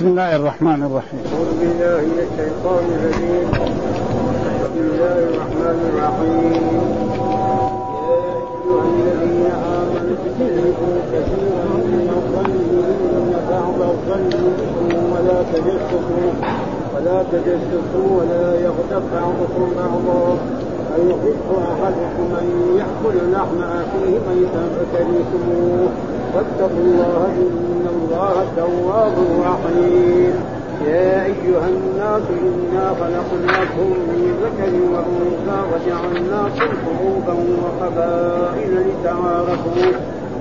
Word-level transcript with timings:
بسم 0.00 0.08
الله 0.16 0.36
الرحمن 0.36 0.80
الرحيم. 0.88 1.20
أعوذ 1.28 1.50
بالله 1.60 2.00
من 2.12 2.20
الشيطان 2.28 2.84
الرجيم. 2.96 3.46
بسم 4.64 4.84
الله 4.92 5.18
الرحمن 5.28 5.78
الرحيم. 5.88 6.52
يا 7.20 7.44
أيها 8.08 8.84
الذين 8.96 9.46
آمنوا 9.80 10.16
اجتنبوا 10.16 10.96
كثيرا 11.12 11.68
من 11.92 12.08
الظن 12.16 12.54
إن 13.12 13.32
بعض 13.52 13.78
الظن 13.92 14.32
ولا 15.12 15.38
تجسسوا 15.52 16.28
ولا 16.94 17.18
تجسسوا 17.32 18.08
ولا 18.18 18.46
يغتب 18.66 19.02
بعضكم 19.16 19.64
بعضا. 19.80 20.24
أيحب 20.96 21.48
أحدكم 21.72 22.26
أن 22.40 22.46
يأكل 22.80 23.16
لحم 23.32 23.58
أخيه 23.80 24.14
ميتا 24.28 24.62
فكرهتموه. 24.76 25.88
واتقوا 26.34 26.84
الله 26.88 27.32
إن 27.44 27.69
الله 27.92 28.46
تواب 28.56 29.12
رحيم 29.40 30.34
يا 30.86 31.24
أيها 31.24 31.68
الناس 31.68 32.22
إنا 32.42 32.94
خلقناكم 33.00 33.86
من 33.86 34.22
ذكر 34.42 34.72
وأنثى 34.92 35.58
وجعلناكم 35.70 36.56
شعوبا 36.56 37.34
وقبائل 37.62 38.84
لتعارفوا. 38.86 39.92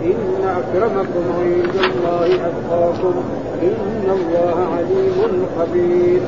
إن 0.04 0.44
أكرمكم 0.44 1.24
عند 1.40 1.76
الله 1.76 2.26
أتقاكم. 2.26 3.14
إن 3.62 4.10
الله 4.10 4.68
عليم 4.78 5.46
خبير. 5.60 6.22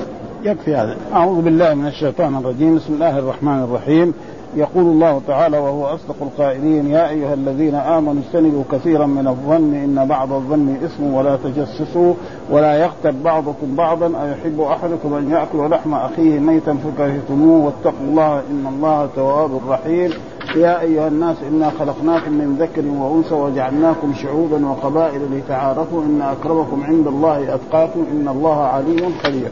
يكفي 0.44 0.76
هذا. 0.76 0.96
أعوذ 1.14 1.42
بالله 1.42 1.74
من 1.74 1.88
الشيطان 1.88 2.36
الرجيم. 2.36 2.76
بسم 2.76 2.94
الله 2.94 3.20
الرحمن 3.20 3.64
الرحيم. 3.64 4.14
يقول 4.56 4.84
الله 4.84 5.22
تعالى 5.28 5.58
وهو 5.58 5.86
أصدق 5.86 6.16
القائلين 6.22 6.92
يا 6.92 7.10
أيها 7.10 7.34
الذين 7.34 7.76
آمنوا 7.76 8.22
اجتنبوا 8.28 8.64
كثيرا 8.72 9.06
من 9.06 9.28
الظن 9.28 9.74
إن 9.74 10.08
بعض 10.08 10.34
الظن 10.34 10.78
اسم 10.86 11.14
ولا 11.14 11.36
تجسسوا 11.36 12.14
ولا 12.50 12.74
يغتب 12.76 13.24
بعضكم 13.24 13.76
بعضا 13.76 14.08
أيحب 14.08 14.62
أحدكم 14.62 15.14
أن 15.14 15.32
يأكل 15.32 15.70
لحم 15.70 15.94
أخيه 15.94 16.40
ميتا 16.40 16.74
فكرهتموه 16.74 17.66
واتقوا 17.66 18.08
الله 18.08 18.40
إن 18.40 18.68
الله 18.68 19.10
تواب 19.16 19.52
رحيم. 19.70 20.12
يا 20.56 20.82
أيها 20.82 21.08
الناس 21.08 21.36
إنا 21.52 21.70
خلقناكم 21.70 22.32
من 22.32 22.58
ذكر 22.60 22.86
وأنثى 22.86 23.34
وجعلناكم 23.36 24.14
شعوبا 24.14 24.68
وقبائل 24.68 25.22
لتعارفوا 25.38 26.04
إن 26.04 26.22
أكرمكم 26.22 26.84
عند 26.84 27.08
الله 27.08 27.56
أتقاكم 27.56 28.06
إن 28.12 28.28
الله 28.28 28.64
عليم 28.64 29.14
خبير. 29.24 29.52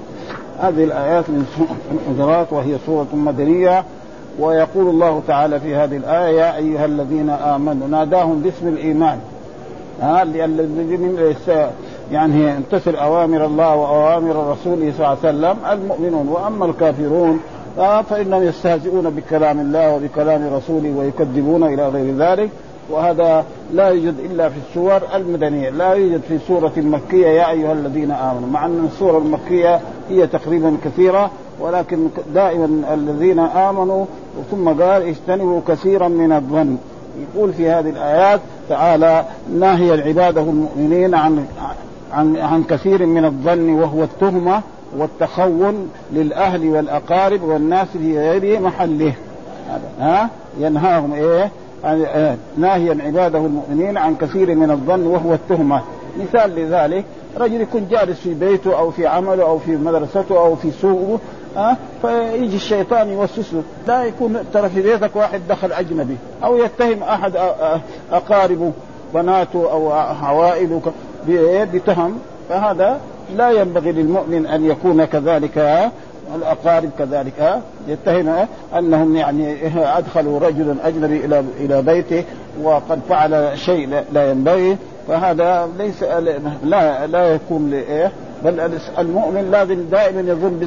هذه 0.60 0.84
الآيات 0.84 1.30
من 1.30 1.46
الحجرات 1.92 2.54
وهي 2.54 2.78
سورة 2.86 3.08
مدنية. 3.14 3.84
ويقول 4.40 4.88
الله 4.88 5.22
تعالى 5.28 5.60
في 5.60 5.76
هذه 5.76 5.98
الآية 5.98 6.40
يا 6.40 6.58
أيها 6.58 6.86
الذين 6.86 7.30
آمنوا 7.30 7.88
ناداهم 7.88 8.40
باسم 8.40 8.68
الإيمان. 8.68 9.20
ها 10.02 10.24
الذين 10.24 11.18
يعني 12.12 12.56
يمتثل 12.56 12.96
أوامر 12.96 13.46
الله 13.46 13.76
وأوامر 13.76 14.52
رسوله 14.52 14.94
صلى 14.98 15.08
الله 15.08 15.08
عليه 15.08 15.20
وسلم 15.20 15.58
المؤمنون 15.72 16.28
وأما 16.28 16.66
الكافرون 16.66 17.40
فإنهم 18.10 18.44
يستهزئون 18.44 19.10
بكلام 19.10 19.60
الله 19.60 19.96
وبكلام 19.96 20.54
رسوله 20.54 20.94
ويكذبون 20.98 21.64
إلى 21.64 21.90
غير 21.90 22.16
ذلك 22.16 22.50
وهذا 22.90 23.46
لا 23.74 23.88
يوجد 23.88 24.16
إلا 24.20 24.50
في 24.50 24.56
السور 24.70 25.02
المدنية، 25.16 25.70
لا 25.70 25.94
يوجد 25.94 26.22
في 26.28 26.40
سورة 26.48 26.74
مكية 26.78 27.28
يا 27.28 27.50
أيها 27.50 27.74
الذين 27.74 28.12
آمنوا، 28.12 28.50
مع 28.50 28.66
أن 28.66 28.90
السورة 28.94 29.18
المكية 29.18 29.80
هي 30.10 30.28
تقريبا 30.28 30.78
كثيرة 30.86 31.32
ولكن 31.60 32.08
دائما 32.34 32.94
الذين 32.94 33.40
آمنوا 33.40 34.06
ثم 34.52 34.68
قال 34.68 35.02
اجتنبوا 35.02 35.62
كثيرا 35.68 36.08
من 36.08 36.32
الظن. 36.32 36.78
يقول 37.36 37.54
في 37.54 37.70
هذه 37.70 37.90
الآيات 37.90 38.40
تعالى 38.70 39.26
ناهي 39.60 40.02
عباده 40.02 40.42
المؤمنين 40.42 41.16
عن 41.16 41.46
عن 42.14 42.38
عن 42.38 42.64
كثير 42.64 43.06
من 43.06 43.26
الظن 43.26 43.70
وهو 43.70 44.04
التهمة 44.04 44.62
والتخون 44.98 45.90
للأهل 46.14 46.70
والأقارب 46.70 47.44
والناس 47.44 47.88
في 47.88 48.20
غير 48.20 48.60
محله. 48.60 49.14
ها؟ 50.00 50.30
ينهاهم 50.60 51.14
إيه؟ 51.14 51.50
ناهيا 52.58 52.98
عباده 53.06 53.40
المؤمنين 53.40 53.98
عن 53.98 54.16
كثير 54.16 54.56
من 54.56 54.72
الظن 54.72 55.08
وهو 55.08 55.34
التهمة. 55.34 55.82
مثال 56.20 56.56
لذلك 56.56 57.06
رجل 57.38 57.62
يكون 57.62 57.88
جالس 57.92 58.20
في 58.20 58.34
بيته 58.34 58.80
أو 58.80 58.92
في 58.92 59.08
عمله 59.08 59.44
أو 59.44 59.60
في 59.60 59.72
مدرسته 59.72 60.40
أو 60.40 60.56
في 60.56 60.72
سوقه 60.72 61.20
ها؟ 61.56 61.78
فيجي 62.02 62.56
الشيطان 62.56 63.10
يوسوس 63.10 63.54
له 63.54 63.64
لا 63.88 64.04
يكون 64.04 64.38
ترى 64.54 64.70
في 64.70 64.82
بيتك 64.82 65.16
واحد 65.16 65.42
دخل 65.50 65.72
أجنبي 65.72 66.18
أو 66.44 66.58
يتهم 66.58 67.04
أحد 67.04 67.34
أقاربه 68.12 68.72
بناته 69.14 69.72
أو 69.72 69.92
عوائله 69.92 70.82
بتهم. 71.74 72.20
فهذا 72.50 73.00
لا 73.36 73.52
ينبغي 73.52 73.92
للمؤمن 73.92 74.46
أن 74.46 74.66
يكون 74.66 75.06
كذلك 75.06 75.90
الأقارب 76.36 76.90
كذلك 77.00 77.62
يتهم 77.88 78.48
أنهم 78.78 79.16
يعني 79.16 79.58
أدخلوا 79.98 80.40
رجلا 80.40 80.76
أجنبي 80.84 81.26
إلى 81.26 81.44
إلى 81.60 81.82
بيته 81.82 82.24
وقد 82.64 83.00
فعل 83.10 83.52
شيء 83.58 84.04
لا 84.14 84.32
ينبغي. 84.32 84.78
فهذا 85.08 85.70
ليس 85.78 86.04
لا 86.64 87.08
لا 87.08 87.28
يكون 87.36 87.70
لايه 87.70 88.12
بل 88.46 88.80
المؤمن 89.00 89.52
لازم 89.52 89.84
دائما 89.92 90.32
يظن 90.32 90.60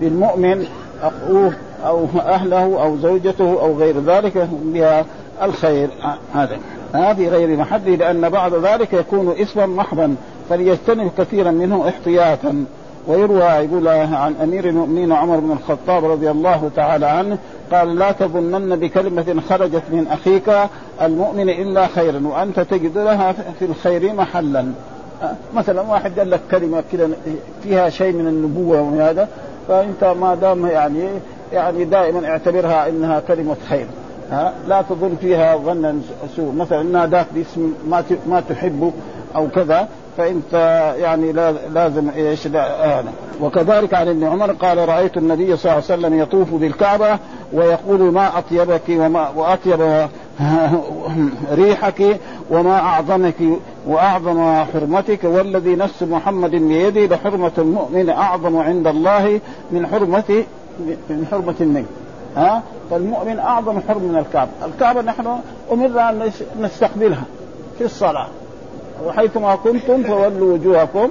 بالمؤمن 0.00 0.66
أخوه 1.02 1.52
أو 1.86 2.06
أهله 2.20 2.82
أو 2.82 2.96
زوجته 2.96 3.60
أو 3.60 3.76
غير 3.76 4.00
ذلك 4.00 4.48
بها 4.52 5.04
الخير. 5.42 5.88
هذا. 6.34 6.58
هذه 6.92 7.28
غير 7.28 7.56
محله 7.56 7.96
لأن 7.96 8.28
بعض 8.28 8.54
ذلك 8.54 8.92
يكون 8.92 9.34
اسما 9.38 9.66
محضا 9.66 10.16
فليجتنب 10.50 11.10
كثيرا 11.18 11.50
منه 11.50 11.88
احتياطا. 11.88 12.64
ويروى 13.06 13.40
يقول 13.40 13.88
عن 13.88 14.34
أمير 14.42 14.68
المؤمنين 14.68 15.12
عمر 15.12 15.36
بن 15.36 15.52
الخطاب 15.52 16.04
رضي 16.04 16.30
الله 16.30 16.70
تعالى 16.76 17.06
عنه 17.06 17.38
قال 17.72 17.96
لا 17.96 18.12
تظنن 18.12 18.76
بكلمة 18.76 19.42
خرجت 19.48 19.82
من 19.92 20.06
أخيك 20.10 20.52
المؤمن 21.02 21.50
إلا 21.50 21.86
خيرا 21.86 22.22
وأنت 22.26 22.60
تجد 22.60 22.98
لها 22.98 23.32
في 23.32 23.64
الخير 23.64 24.12
محلا. 24.12 24.66
مثلا 25.54 25.80
واحد 25.80 26.18
قال 26.18 26.30
لك 26.30 26.40
كلمة 26.50 26.82
كده 26.92 27.08
فيها 27.62 27.88
شيء 27.88 28.12
من 28.12 28.26
النبوة 28.26 28.80
ومن 28.80 29.00
هذا 29.00 29.28
فأنت 29.68 30.04
ما 30.04 30.34
دام 30.34 30.66
يعني 30.66 31.08
يعني 31.52 31.84
دائما 31.84 32.28
اعتبرها 32.28 32.88
إنها 32.88 33.20
كلمة 33.20 33.56
خير. 33.68 33.86
ها؟ 34.30 34.52
لا 34.68 34.82
تظن 34.82 35.16
فيها 35.20 35.56
ظنا 35.56 35.96
سوء 36.36 36.52
مثلا 36.54 36.82
ناداك 36.82 37.26
باسم 37.34 37.74
ما 37.88 38.04
ما 38.26 38.40
تحبه 38.40 38.92
أو 39.36 39.48
كذا 39.48 39.88
فأنت 40.16 40.52
يعني 40.98 41.32
لازم 41.74 42.10
إيش؟ 42.10 42.46
لا 42.46 43.02
وكذلك 43.40 43.94
عن 43.94 44.08
ابن 44.08 44.24
عمر 44.24 44.52
قال 44.52 44.88
رأيت 44.88 45.16
النبي 45.16 45.56
صلى 45.56 45.72
الله 45.72 45.84
عليه 45.90 46.00
وسلم 46.00 46.20
يطوف 46.20 46.54
بالكعبة 46.54 47.18
ويقول 47.52 48.00
ما 48.00 48.38
أطيبك 48.38 48.82
وما 48.88 49.28
وأطيب 49.28 50.08
ريحك 51.52 52.20
وما 52.50 52.78
أعظمك 52.78 53.34
وأعظم 53.86 54.64
حرمتك 54.64 55.24
والذي 55.24 55.76
نفس 55.76 56.02
محمد 56.02 56.50
بيده 56.50 57.16
لحرمه 57.16 57.52
المؤمن 57.58 58.10
أعظم 58.10 58.56
عند 58.56 58.86
الله 58.86 59.40
من 59.70 59.86
حرمة 59.86 60.44
من 61.10 61.26
حرمة 61.30 61.54
النبي. 61.60 61.86
ها؟ 62.36 62.62
فالمؤمن 62.90 63.38
أعظم 63.38 63.80
حرم 63.88 64.02
من 64.02 64.16
الكعبة، 64.18 64.50
الكعبة 64.64 65.02
نحن 65.02 65.38
أمرنا 65.72 66.10
أن 66.10 66.30
نستقبلها 66.60 67.24
في 67.78 67.84
الصلاة. 67.84 68.28
وحيثما 69.06 69.56
كنتم 69.56 70.02
فولوا 70.02 70.52
وجوهكم 70.52 71.08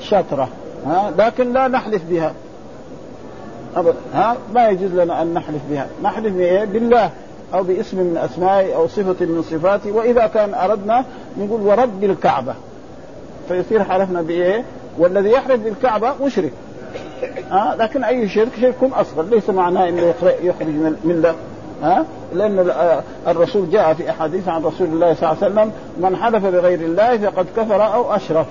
شطرة. 0.00 0.48
ها؟ 0.86 1.12
لكن 1.18 1.52
لا 1.52 1.68
نحلف 1.68 2.02
بها. 2.10 2.32
أبدا 3.76 3.96
ها؟ 4.14 4.36
ما 4.54 4.68
يجوز 4.68 4.92
لنا 4.92 5.22
أن 5.22 5.34
نحلف 5.34 5.62
بها. 5.70 5.86
نحلف 6.02 6.34
بإيه؟ 6.34 6.64
بالله. 6.64 7.10
أو 7.54 7.62
باسم 7.62 7.96
من 7.96 8.16
اسمائه 8.16 8.76
أو 8.76 8.88
صفة 8.88 9.26
من 9.26 9.42
صفاته 9.42 9.92
وإذا 9.92 10.26
كان 10.26 10.54
أردنا 10.54 11.04
نقول 11.38 11.60
ورب 11.60 12.04
الكعبة. 12.04 12.54
فيصير 13.48 13.84
حلفنا 13.84 14.22
بإيه؟ 14.22 14.64
والذي 14.98 15.30
يحلف 15.30 15.62
بالكعبة 15.62 16.14
مشرك. 16.22 16.52
ها؟ 17.50 17.76
لكن 17.78 18.04
أي 18.04 18.28
شرك 18.28 18.48
شرك 18.60 18.74
أصغر. 18.82 19.22
ليس 19.22 19.50
معناه 19.50 19.88
إنه 19.88 20.14
يخرج 20.42 20.68
من 20.68 20.96
المله 21.04 21.34
ها؟ 21.82 22.04
لأن 22.34 22.72
الرسول 23.28 23.70
جاء 23.70 23.94
في 23.94 24.10
أحاديث 24.10 24.48
عن 24.48 24.62
رسول 24.62 24.88
الله 24.88 25.14
صلى 25.14 25.32
الله 25.32 25.44
عليه 25.44 25.52
وسلم 25.52 25.72
من 26.00 26.16
حلف 26.16 26.46
بغير 26.46 26.80
الله 26.80 27.18
فقد 27.18 27.46
كفر 27.56 27.94
أو 27.94 28.14
أشرك. 28.14 28.46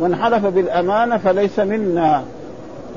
من 0.00 0.16
حلف 0.16 0.46
بالأمانة 0.46 1.16
فليس 1.16 1.58
منا. 1.58 2.22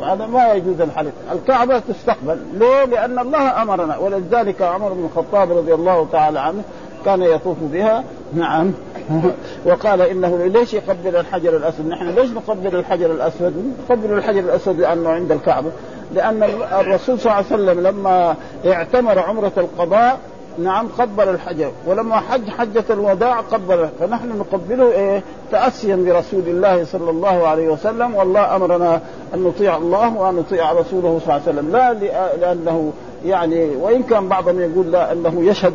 وهذا 0.02 0.26
ما 0.26 0.54
يجوز 0.54 0.82
الحلف 0.82 1.14
الكعبة 1.32 1.80
تستقبل 1.80 2.38
ليه؟ 2.54 2.86
لأن 2.86 3.20
الله 3.20 3.62
أمرنا 3.62 3.98
ولذلك 3.98 4.62
عمر 4.62 4.94
بن 4.94 5.06
الخطاب 5.06 5.58
رضي 5.58 5.74
الله 5.74 6.08
تعالى 6.12 6.40
عنه 6.40 6.64
كان 7.06 7.24
يطوف 7.24 7.58
بها 7.62 8.04
نعم 8.34 8.72
وقال 9.66 10.02
إنه 10.02 10.46
ليش 10.46 10.74
يقبل 10.74 11.16
الحجر 11.16 11.58
الأسود؟ 11.58 11.88
نحن 11.88 12.10
ليش 12.10 12.32
نقبل 12.32 12.76
الحجر 12.76 13.12
الأسود؟ 13.12 13.74
نقبل 13.90 14.14
الحجر 14.14 14.40
الأسود 14.40 14.80
لأنه 14.80 15.10
عند 15.10 15.32
الكعبة، 15.32 15.72
لأن 16.14 16.44
الرسول 16.80 17.20
صلى 17.20 17.32
الله 17.32 17.36
عليه 17.36 17.46
وسلم 17.46 17.88
لما 17.88 18.36
اعتمر 18.66 19.20
عمرة 19.20 19.52
القضاء 19.58 20.20
نعم 20.58 20.88
قبل 20.88 21.30
الحجر. 21.30 21.72
ولما 21.88 22.20
حج 22.20 22.50
حجة 22.50 22.84
الوداع 22.90 23.40
قبل. 23.40 23.90
فنحن 24.00 24.28
نقبله 24.28 24.92
إيه؟ 24.92 25.24
تأسيا 25.52 25.96
برسول 25.96 26.44
الله 26.48 26.86
صلى 26.86 27.10
الله 27.10 27.48
عليه 27.48 27.70
وسلم. 27.70 28.16
والله 28.16 28.56
أمرنا 28.56 29.02
أن 29.34 29.44
نطيع 29.44 29.78
الله 29.78 30.18
وأن 30.18 30.36
نطيع 30.36 30.72
رسوله 30.72 31.20
صلى 31.26 31.36
الله 31.36 31.42
عليه 31.48 31.60
وسلم. 31.60 31.72
لا 31.72 31.94
لأنه 32.42 32.94
يعني 33.26 33.76
وإن 33.76 34.04
كان 34.04 34.28
بعضهم 34.28 34.60
يقول 34.60 34.92
لا 34.92 35.12
أنه 35.12 35.44
يشهد 35.44 35.74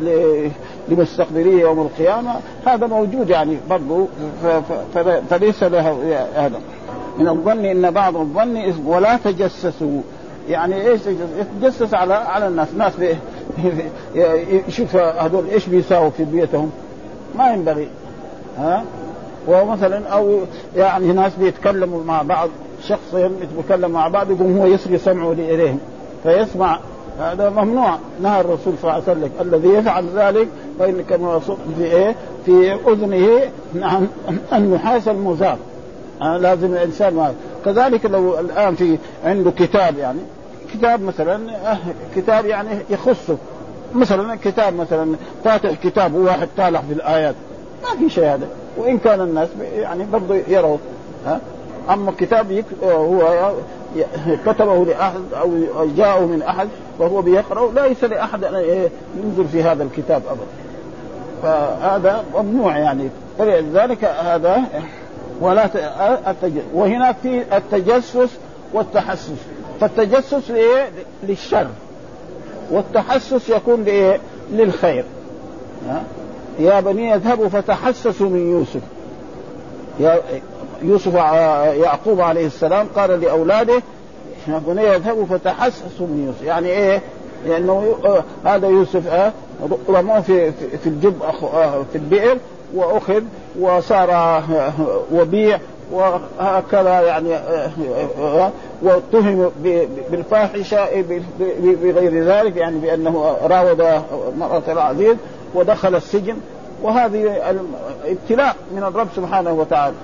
لمستقبليه 0.89 1.61
يوم 1.61 1.79
القيامة. 1.79 2.35
هذا 2.65 2.87
موجود 2.87 3.29
يعني 3.29 3.57
برضه 3.69 4.07
فليس 5.29 5.63
له 5.63 5.97
هذا. 6.35 6.59
من 7.17 7.27
الظن 7.27 7.65
إن 7.65 7.91
بعض 7.91 8.17
الظن 8.17 8.73
ولا 8.85 9.17
تجسسوا. 9.17 10.01
يعني 10.49 10.87
إيش 10.87 11.01
يتجسس 11.39 11.93
على 11.93 12.13
على 12.13 12.47
الناس. 12.47 12.67
ناس 12.77 12.93
يشوف 14.67 14.95
هذول 14.95 15.49
إيش 15.49 15.67
بيساووا 15.67 16.09
في 16.09 16.23
بيوتهم 16.23 16.71
ما 17.37 17.51
ينبغي. 17.51 17.87
ها؟ 18.57 18.83
ومثلا 19.47 20.07
أو 20.07 20.39
يعني 20.75 21.07
ناس 21.07 21.35
بيتكلموا 21.35 22.03
مع 22.03 22.21
بعض 22.21 22.49
شخصين 22.83 23.31
يتكلم 23.59 23.91
مع 23.91 24.07
بعض 24.07 24.31
يقوم 24.31 24.57
هو 24.57 24.65
يسري 24.65 24.97
سمعه 24.97 25.31
اليهم 25.31 25.79
فيسمع. 26.23 26.79
هذا 27.19 27.49
ممنوع. 27.49 27.97
نهى 28.21 28.41
الرسول 28.41 28.73
صلى 28.81 28.83
الله 28.83 28.93
عليه 28.93 29.03
وسلم 29.03 29.31
الذي 29.41 29.69
يفعل 29.69 30.05
ذلك 30.15 30.47
فإن 30.79 31.03
كما 31.09 31.39
في 31.39 31.83
إيه؟ 31.83 32.15
في 32.45 32.73
أذنه. 32.87 33.41
نعم. 33.73 34.07
النحاس 34.53 35.07
المزار. 35.07 35.57
آه 36.21 36.37
لازم 36.37 36.73
الإنسان 36.73 37.13
ما 37.13 37.33
كذلك 37.65 38.05
لو 38.05 38.39
الآن 38.39 38.75
في 38.75 38.97
عنده 39.25 39.51
كتاب 39.51 39.97
يعني 39.97 40.19
كتاب 40.73 41.01
مثلا 41.01 41.71
آه 41.71 41.77
كتاب 42.15 42.45
يعني 42.45 42.69
يخصه. 42.89 43.37
مثلا 43.93 44.35
كتاب 44.35 44.75
مثلا 44.75 45.15
فاتح 45.43 45.71
كتاب 45.83 46.15
وواحد 46.15 46.47
طالع 46.57 46.81
في 46.81 46.93
الآيات. 46.93 47.35
ما 47.83 47.99
في 47.99 48.09
شيء 48.09 48.23
هذا. 48.23 48.47
وإن 48.77 48.97
كان 48.97 49.21
الناس 49.21 49.49
يعني 49.75 50.05
برضه 50.05 50.35
يروا 50.47 50.77
ها. 51.25 51.39
أما 51.89 52.11
كتاب. 52.17 52.63
هو 52.83 53.53
كتبه 54.45 54.85
لأحد 54.85 55.21
أو 55.39 55.87
جاءه 55.97 56.25
من 56.25 56.41
أحد 56.41 56.67
وهو 56.99 57.21
بيقرا 57.21 57.71
ليس 57.71 58.03
لأحد 58.03 58.43
أن 58.43 58.89
ينظر 59.23 59.43
في 59.43 59.63
هذا 59.63 59.83
الكتاب 59.83 60.21
ابدا. 60.29 60.45
فهذا 61.43 62.23
ممنوع 62.35 62.77
يعني. 62.77 63.09
فلذلك 63.37 64.03
هذا 64.03 64.63
ولا 65.41 65.69
وهناك 66.73 67.15
في 67.23 67.57
التجسس 67.57 68.29
والتحسس. 68.73 69.54
فالتجسس 69.79 70.51
لإيه؟ 70.51 70.89
للشر 71.23 71.67
والتحسس 72.71 73.49
يكون 73.49 73.83
لإيه؟ 73.83 74.19
للخير 74.51 75.05
يا 76.59 76.79
بني 76.79 77.15
اذهبوا 77.15 77.49
فتحسسوا 77.49 78.29
من 78.29 78.51
يوسف 78.51 78.81
يا 79.99 80.21
يوسف 80.81 81.13
يعقوب 81.13 82.21
عليه 82.21 82.45
السلام 82.45 82.87
قال 82.95 83.21
لأولاده 83.21 83.81
يا 84.47 84.61
بني 84.67 84.95
اذهبوا 84.95 85.25
فتحسسوا 85.25 86.07
من 86.07 86.25
يوسف 86.27 86.47
يعني 86.47 86.67
إيه؟ 86.67 87.01
لأنه 87.45 87.95
هذا 88.45 88.67
يوسف 88.67 89.31
رموه 89.89 90.21
في 90.21 90.51
في 90.51 90.87
الجب 90.87 91.15
في 91.91 91.95
البئر 91.97 92.37
وأخذ 92.75 93.23
وصار 93.59 94.43
وبيع 95.13 95.59
وهكذا 95.91 97.01
يعني 97.01 97.39
واتهم 98.81 99.51
بالفاحشة 100.11 100.87
بغير 101.59 102.23
ذلك 102.23 102.57
يعني 102.57 102.77
بأنه 102.79 103.37
راود 103.43 103.81
امراه 104.35 104.63
العزيز 104.67 105.15
ودخل 105.55 105.95
السجن. 105.95 106.35
وهذه 106.83 107.55
ابتلاء 108.05 108.55
من 108.71 108.83
الرب 108.83 109.07
سبحانه 109.15 109.53
وتعالى. 109.53 109.95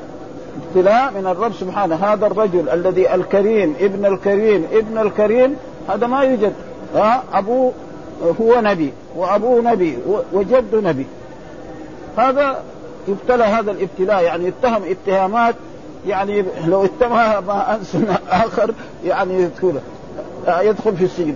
ابتلاء 0.68 1.12
من 1.12 1.28
الرب 1.28 1.54
سبحانه. 1.54 1.96
هذا 1.96 2.28
الرجل 2.28 2.70
الذي 2.70 3.16
الكريم 3.16 3.76
ابن 3.80 4.06
الكريم 4.06 4.68
ابن 4.74 4.98
الكريم 4.98 5.56
هذا 5.90 6.08
ما 6.08 6.24
يوجد. 6.24 6.54
ها 6.96 7.24
ابوه 7.34 7.72
هو 8.42 8.62
نبي 8.62 8.94
وابوه 9.16 9.62
نبي 9.62 9.98
وجد 10.34 10.76
نبي. 10.76 11.06
هذا 12.18 12.64
يبتلى 13.08 13.44
هذا 13.44 13.72
الابتلاء 13.72 14.24
يعني 14.24 14.46
يتهم 14.46 14.82
اتهامات 14.84 15.56
يعني 16.08 16.46
لو 16.68 16.86
اتهمها 16.86 17.40
مع 17.40 17.76
انسان 17.76 18.16
آخر 18.30 18.74
يعني 19.06 19.50
يدخل 20.62 20.98
في 20.98 21.04
السجن. 21.04 21.36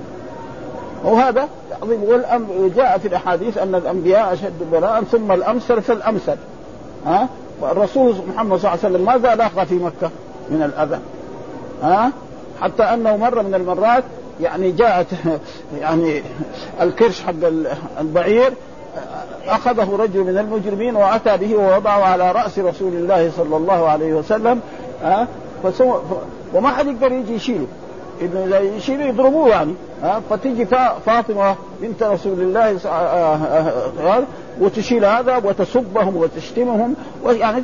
وهذا 1.04 1.48
عظيم 1.82 2.04
والأمر 2.04 2.72
جاء 2.76 2.98
في 2.98 3.08
الأحاديث 3.08 3.58
أن 3.58 3.76
الأنبياء 3.76 4.34
أشد 4.34 4.72
بلاء 4.72 5.04
ثم 5.04 5.32
الأمثل 5.32 5.82
فالأمثل. 5.82 6.38
ها؟ 7.06 7.30
والرسول 7.62 8.16
محمد 8.36 8.60
صلى 8.60 8.74
الله 8.74 8.86
عليه 8.86 8.96
وسلم 8.96 9.06
ماذا 9.06 9.36
لاقى 9.36 9.66
في 9.66 9.76
مكة 9.76 10.10
من 10.50 10.62
الأذى. 10.64 11.00
ها؟ 11.84 12.12
حتى 12.62 12.84
أنه 12.84 13.18
مره 13.18 13.42
من 13.42 13.56
المرات 13.56 14.04
يعني 14.42 14.72
جاءت 14.72 15.08
يعني 15.80 16.24
الكرش 16.82 17.22
حق 17.22 17.34
البعير 18.00 18.54
أخذه 19.48 19.96
رجل 19.96 20.20
من 20.20 20.38
المجرمين 20.38 20.96
وأتى 20.96 21.38
به 21.38 21.56
ووضعه 21.56 22.04
على 22.04 22.32
رأس 22.32 22.60
رسول 22.60 22.94
الله 22.94 23.32
صلى 23.38 23.58
الله 23.58 23.88
عليه 23.88 24.14
وسلم 24.14 24.62
ها؟ 25.04 25.28
فسو 25.64 26.00
وما 26.54 26.70
حد 26.70 26.88
يقدر 26.88 27.12
يجي 27.12 27.34
يشيله. 27.34 27.68
انه 28.22 28.46
إذا 28.46 28.60
يشيله 28.60 29.06
يضربوه 29.06 29.50
يعني 29.50 29.74
ها؟ 30.04 30.22
فتيجي 30.30 30.66
فاطمة 31.06 31.56
بنت 31.82 32.04
رسول 32.04 32.42
الله 32.42 32.80
وتشيل 34.60 35.06
هذا 35.06 35.38
وتسبهم 35.38 36.16
وتشتمهم 36.18 36.96
ويعني 37.24 37.64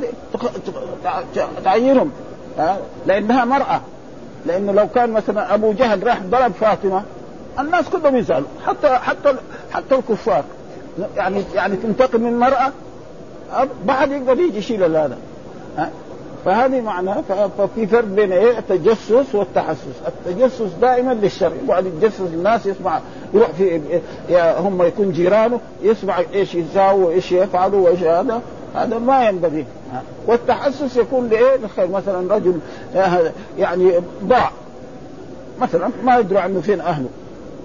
تعيرهم 1.64 2.10
لأنها 3.06 3.44
مرأة. 3.44 3.80
لأنه 4.46 4.72
لو 4.72 4.88
كان 4.88 5.12
مثلا 5.12 5.54
أبو 5.54 5.72
جهل 5.72 6.06
راح 6.06 6.18
ضرب 6.22 6.52
فاطمة 6.52 7.02
الناس 7.60 7.88
كلهم 7.88 8.16
يزعلوا 8.16 8.48
حتى 8.66 8.88
حتى 8.88 9.34
حتى 9.72 9.94
الكفار. 9.94 10.44
يعني 11.16 11.42
يعني 11.54 11.76
تنتقم 11.76 12.20
من 12.20 12.28
المرأة 12.28 12.72
ما 13.86 13.92
حد 13.92 14.10
يقدر 14.10 14.40
يجي 14.40 14.58
يشيل 14.58 14.96
هذا 14.96 15.18
فهذه 16.44 16.80
معناها 16.80 17.22
ففي 17.58 17.86
فرق 17.86 18.04
بين 18.04 18.32
إيه؟ 18.32 18.58
التجسس 18.58 19.34
والتحسس، 19.34 19.96
التجسس 20.06 20.72
دائما 20.80 21.12
للشر، 21.12 21.52
يقعد 21.68 21.86
يتجسس 21.86 22.20
الناس 22.20 22.66
يسمع 22.66 23.00
يروح 23.34 23.50
في 23.50 23.80
هم 24.58 24.82
يكون 24.82 25.12
جيرانه 25.12 25.60
يسمع 25.82 26.18
إيش 26.34 26.54
يساووا 26.54 27.06
وايش 27.06 27.32
يفعلوا 27.32 27.84
وايش 27.84 28.02
هذا. 28.02 28.42
هذا 28.74 28.98
ما 28.98 29.28
ينبغي. 29.28 29.66
والتحسس 30.26 30.96
يكون 30.96 31.28
لإيه؟ 31.28 31.56
للخير 31.56 31.88
مثلا 31.88 32.34
رجل 32.34 32.58
يعني 33.58 33.92
ضاع 34.24 34.50
مثلا 35.60 35.90
ما 36.04 36.18
يدري 36.18 36.38
عنه 36.38 36.60
فين 36.60 36.80
أهله. 36.80 37.08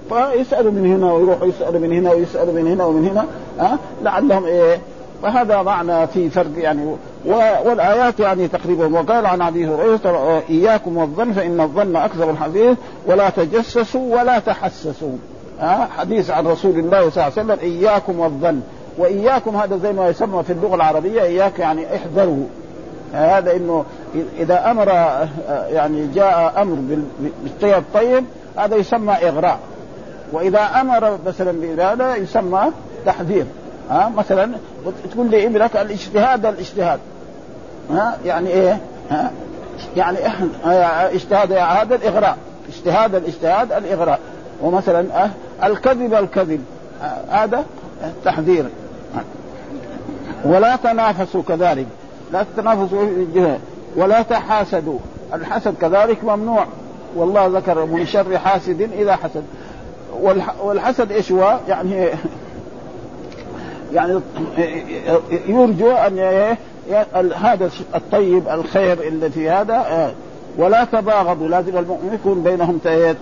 فيسالوا 0.10 0.72
من 0.72 0.86
هنا 0.86 1.14
ويروحوا 1.14 1.48
يسالوا 1.48 1.80
من 1.80 1.94
هنا 1.94 2.12
ويسالوا 2.12 2.54
من 2.54 2.68
هنا 2.68 2.86
ومن 2.86 3.08
هنا 3.08 3.26
ها؟ 3.60 3.78
لعلهم 4.04 4.46
إيه؟ 4.46 4.80
فهذا 5.24 5.62
معنى 5.62 6.08
في 6.08 6.30
فرق 6.30 6.52
يعني 6.58 6.96
والآيات 7.66 8.20
يعني 8.20 8.48
تقريبا 8.48 9.00
وقال 9.00 9.26
عن 9.26 9.42
أبي 9.42 9.68
هريرة 9.68 10.44
إياكم 10.50 10.98
والظن 10.98 11.34
فإن 11.34 11.62
الظن 11.62 11.96
اكذب 11.96 12.30
الحديث 12.30 12.78
ولا 13.06 13.30
تجسسوا 13.30 14.20
ولا 14.20 14.40
تحسسوا. 14.40 15.18
ها؟ 15.60 15.88
حديث 15.98 16.30
عن 16.30 16.48
رسول 16.48 16.80
الله 16.80 17.10
صلى 17.10 17.28
الله 17.28 17.34
عليه 17.38 17.54
وسلم 17.54 17.60
إياكم 17.62 18.20
والظن. 18.20 18.62
وإياكم 18.98 19.56
هذا 19.56 19.78
زي 19.78 19.94
ما 19.94 20.10
يسمى 20.10 20.44
في 20.44 20.54
اللغة 20.54 20.76
العربية 20.76 21.22
إياك 21.22 21.60
يعني 21.60 21.96
احذروا. 21.96 22.46
هذا 23.14 23.56
إنه 23.56 23.86
إذا 24.40 24.72
أمر 24.72 24.88
يعني 25.72 26.08
جاء 26.08 26.54
أمر 26.62 26.78
بالشيء 27.20 27.78
الطيب 27.78 28.26
هذا 28.58 28.76
يسمى 28.76 29.14
إغراء. 29.14 29.60
وإذا 30.31 30.62
أمر 30.81 31.17
مثلا 31.27 31.51
بهذا 31.62 32.15
يسمى 32.15 32.72
تحذير. 33.05 33.46
ها 33.89 34.12
مثلا 34.17 34.51
تقول 35.12 35.29
لي 35.31 35.46
ابنك 35.46 35.77
الاجتهاد 35.77 36.46
الاجتهاد. 36.46 37.00
ها 37.91 38.17
يعني 38.25 38.50
إيه؟ 38.50 38.79
ها 39.10 39.31
يعني 39.96 40.17
اجتهاد 41.15 41.51
هذا 41.51 41.96
الإغراء. 41.96 42.38
اجتهاد 42.69 43.15
الاجتهاد 43.15 43.72
الإغراء. 43.72 44.19
ومثلا 44.62 45.24
أه 45.24 45.29
الكذب 45.63 46.13
الكذب. 46.13 46.65
هذا 47.29 47.65
تحذير. 48.25 48.65
ولا 50.46 50.75
تنافسوا 50.75 51.41
كذلك. 51.48 51.88
لا 52.34 52.43
تتنافسوا 52.43 53.07
ولا 53.96 54.22
تحاسدوا. 54.22 55.00
الحسد 55.34 55.75
كذلك 55.81 56.24
ممنوع. 56.24 56.65
والله 57.15 57.48
ذكر 57.48 57.86
من 57.86 58.05
شر 58.05 58.38
حاسد 58.38 58.81
إذا 58.81 59.15
حسد. 59.15 59.43
والحسد 60.62 61.12
إيش 61.12 61.31
هو؟ 61.31 61.59
يعني 61.67 62.09
يعني 63.93 64.19
يرجو 65.47 65.91
أن 65.91 66.19
هذا 67.36 67.69
الطيب 67.95 68.47
الخير 68.47 69.07
الذي 69.07 69.50
هذا 69.50 70.13
ولا 70.57 70.83
تباغضوا 70.83 71.47
لازم 71.47 71.77
المؤمن 71.77 72.13
يكون 72.13 72.43
بينهم 72.43 72.79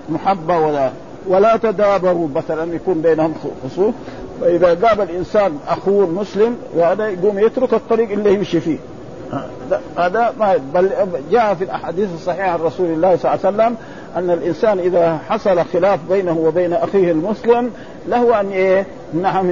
محبة 0.09 0.59
ولا 0.59 0.91
ولا 1.27 1.57
تدابروا 1.57 2.27
مثلا 2.35 2.75
يكون 2.75 3.01
بينهم 3.01 3.33
خصوم 3.65 3.93
فإذا 4.41 4.87
قابل 4.87 5.03
الإنسان 5.03 5.57
أخوه 5.67 6.05
المسلم 6.05 6.57
وهذا 6.75 7.07
يقوم 7.07 7.39
يترك 7.39 7.73
الطريق 7.73 8.11
اللي 8.11 8.33
يمشي 8.33 8.59
فيه. 8.59 8.77
هذا 9.97 10.33
ما 10.39 10.57
بل 10.73 10.89
جاء 11.31 11.53
في 11.53 11.63
الأحاديث 11.63 12.09
الصحيحة 12.13 12.49
عن 12.49 12.59
رسول 12.59 12.87
الله 12.87 13.15
صلى 13.15 13.33
الله 13.33 13.45
عليه 13.45 13.55
وسلم 13.55 13.75
أن 14.15 14.29
الإنسان 14.29 14.79
إذا 14.79 15.19
حصل 15.29 15.65
خلاف 15.65 16.00
بينه 16.10 16.38
وبين 16.38 16.74
أخيه 16.74 17.12
المسلم 17.12 17.72
له 18.07 18.41
أن 18.41 18.51
إيه؟ 18.51 18.86
نعم 19.13 19.51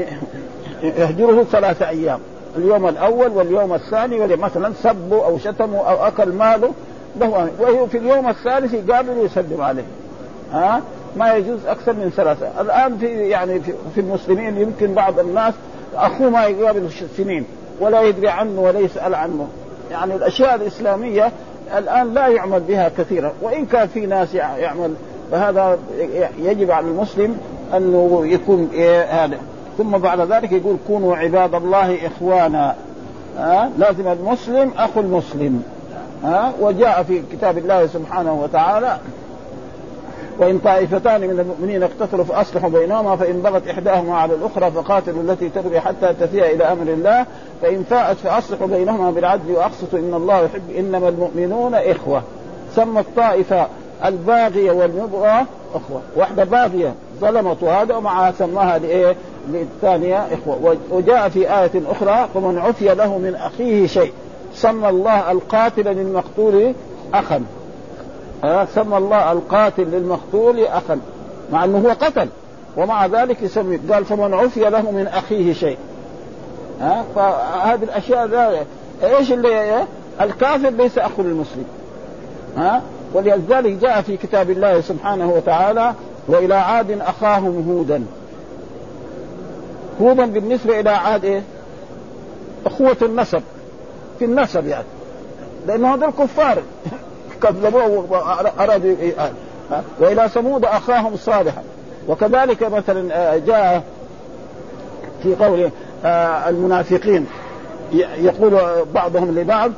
يهجره 0.84 1.44
ثلاثة 1.44 1.90
أيام 1.90 2.20
اليوم 2.58 2.88
الأول 2.88 3.28
واليوم 3.28 3.74
الثاني 3.74 4.28
مثلا 4.28 4.74
سبوا 4.84 5.26
أو 5.26 5.38
شتموا 5.38 5.84
أو 5.84 6.08
أكل 6.08 6.30
ماله 6.30 6.72
له 7.20 7.50
وهو 7.60 7.88
في 7.88 7.98
اليوم 7.98 8.30
الثالث 8.30 8.74
يقابل 8.74 9.10
ويسلم 9.10 9.62
عليه. 9.62 9.84
ها؟ 10.54 10.82
ما 11.18 11.34
يجوز 11.34 11.66
أكثر 11.66 11.94
من 11.94 12.10
ثلاثة. 12.16 12.62
الآن 12.62 12.98
في 12.98 13.08
يعني 13.08 13.62
في 13.96 14.02
المسلمين 14.02 14.58
يمكن 14.58 14.94
بعض 14.94 15.20
الناس 15.20 15.54
أخوه 15.96 16.30
ما 16.30 16.46
يقابل 16.46 16.90
سنين 17.18 17.46
ولا 17.80 18.02
يدري 18.02 18.28
عنه 18.30 18.62
ولا 18.62 18.80
يسأل 18.80 19.16
عنه. 19.16 19.48
يعني 19.92 20.16
الأشياء 20.16 20.56
الإسلامية 20.56 21.32
الآن 21.78 22.14
لا 22.14 22.28
يعمل 22.28 22.60
بها 22.60 22.92
كثيرا. 22.98 23.32
وإن 23.42 23.66
كان 23.66 23.88
في 23.88 24.06
ناس 24.06 24.36
يعمل 24.36 24.94
فهذا 25.32 25.78
يجب 26.40 26.72
على 26.72 26.88
المسلم 26.88 27.38
أنه 27.78 28.22
يكون 28.26 28.70
إيه 28.74 29.04
هذا. 29.04 29.38
ثم 29.78 29.98
بعد 29.98 30.20
ذلك 30.20 30.52
يقول 30.52 30.78
كونوا 30.88 31.16
عباد 31.16 31.56
الله 31.56 32.08
إخوانا. 32.08 32.76
ها؟ 33.38 33.70
لازم 33.78 34.08
المسلم 34.08 34.72
أخو 34.78 35.00
المسلم. 35.00 35.64
ها؟ 36.24 36.54
وجاء 36.62 37.04
في 37.04 37.22
كتاب 37.32 37.58
الله 37.58 37.88
سبحانه 37.88 38.34
وتعالى 38.34 38.98
وإن 40.44 40.60
طائفتان 40.60 41.22
من 41.22 41.40
المؤمنين 41.40 41.84
اقتتلوا 41.84 42.24
فأصلحوا 42.24 42.70
بينهما 42.70 43.16
فإن 43.16 43.42
بغت 43.42 43.68
إحداهما 43.68 44.18
على 44.18 44.34
الأخرى 44.34 44.72
فقاتلوا 44.72 45.22
التي 45.24 45.50
تبغي 45.50 45.80
حتى 45.80 46.14
تفيء 46.14 46.46
إلى 46.46 46.64
أمر 46.64 46.94
الله. 46.94 47.26
فإن 47.62 47.84
فاءت 47.90 48.18
فأصلحوا 48.18 48.68
بينهما 48.68 49.12
بالعدل 49.12 49.52
وأقسطوا 49.52 50.00
إن 50.00 50.14
الله 50.14 50.42
يحب 50.42 50.72
إنما 50.78 51.10
المؤمنون 51.10 51.76
إخوة. 51.76 52.24
سمى 52.76 53.00
الطائفة 53.00 53.68
الباغية 54.06 54.72
والمبغى 54.72 55.46
أخوة. 55.76 56.02
واحدة 56.16 56.44
باغية 56.44 56.94
ظلمت 57.22 57.64
هذا 57.64 57.96
ومعها 57.96 58.32
سماها 58.32 58.78
لإيه؟ 58.78 59.16
للثانية 59.50 60.18
إخوة. 60.18 60.78
وجاء 60.92 61.30
في 61.30 61.40
آية 61.40 61.72
أخرى 61.88 62.28
فمن 62.34 62.58
عفي 62.58 62.86
له 62.86 63.18
من 63.18 63.36
أخيه 63.36 63.88
شيء. 63.88 64.14
سمى 64.54 64.90
الله 64.90 65.32
القاتل 65.32 65.84
للمقتول 65.84 66.74
أخا. 67.14 67.44
آه 68.44 68.68
سمى 68.76 68.98
الله 68.98 69.32
القاتل 69.32 69.84
للمقتول 69.84 70.60
أخا 70.60 71.00
مع 71.52 71.64
إنه 71.64 71.78
هو 71.78 71.90
قتل 71.90 72.28
ومع 72.78 73.06
ذلك 73.06 73.42
يسمي 73.42 73.78
قال 73.78 74.06
فمن 74.06 74.34
عفي 74.34 74.60
له 74.60 74.92
من 74.92 75.08
أخيه 75.08 75.54
شيء. 75.54 75.78
ها؟ 76.82 77.00
آه 77.00 77.04
فهذه 77.16 77.84
الأشياء 77.84 78.28
ذا 78.28 78.66
إيش 79.04 79.32
اللي 79.32 79.86
الكافر 80.22 80.70
ليس 80.70 80.98
أخو 80.98 81.22
للمسلم. 81.22 81.66
ها؟ 82.58 82.76
آه 82.76 82.82
ولذلك 83.14 83.72
جاء 83.72 84.02
في 84.02 84.18
كتاب 84.18 84.50
الله 84.50 84.82
سبحانه 84.82 85.32
وتعالى 85.32 85.94
وإلى 86.28 86.56
عاد 86.56 86.92
أخاهم 86.92 87.66
هودا. 87.70 88.04
هودا 90.02 90.26
بالنسبة 90.26 90.80
إلى 90.80 90.90
عاد 90.90 91.26
إيه؟ 91.26 91.42
أخوة 92.66 92.98
النسب 93.02 93.42
في 94.20 94.26
النسب 94.26 94.68
يعني. 94.68 94.86
لأنه 95.68 95.94
هذول 95.94 96.12
كفار. 96.12 96.58
كذبوه 97.44 98.06
وأرادوا 98.10 98.96
وإلى 100.00 100.30
ثمود 100.30 100.66
أخاهم 100.66 101.18
صالحا. 101.18 101.64
وكذلك 102.08 102.64
مثلا 102.64 103.16
آه، 103.16 103.38
جاء 103.38 103.84
في 105.24 105.36
قول 105.36 105.70
آه، 106.06 106.50
المنافقين 106.50 107.26
يقول 108.18 108.60
بعضهم 108.94 109.40
لبعض 109.40 109.72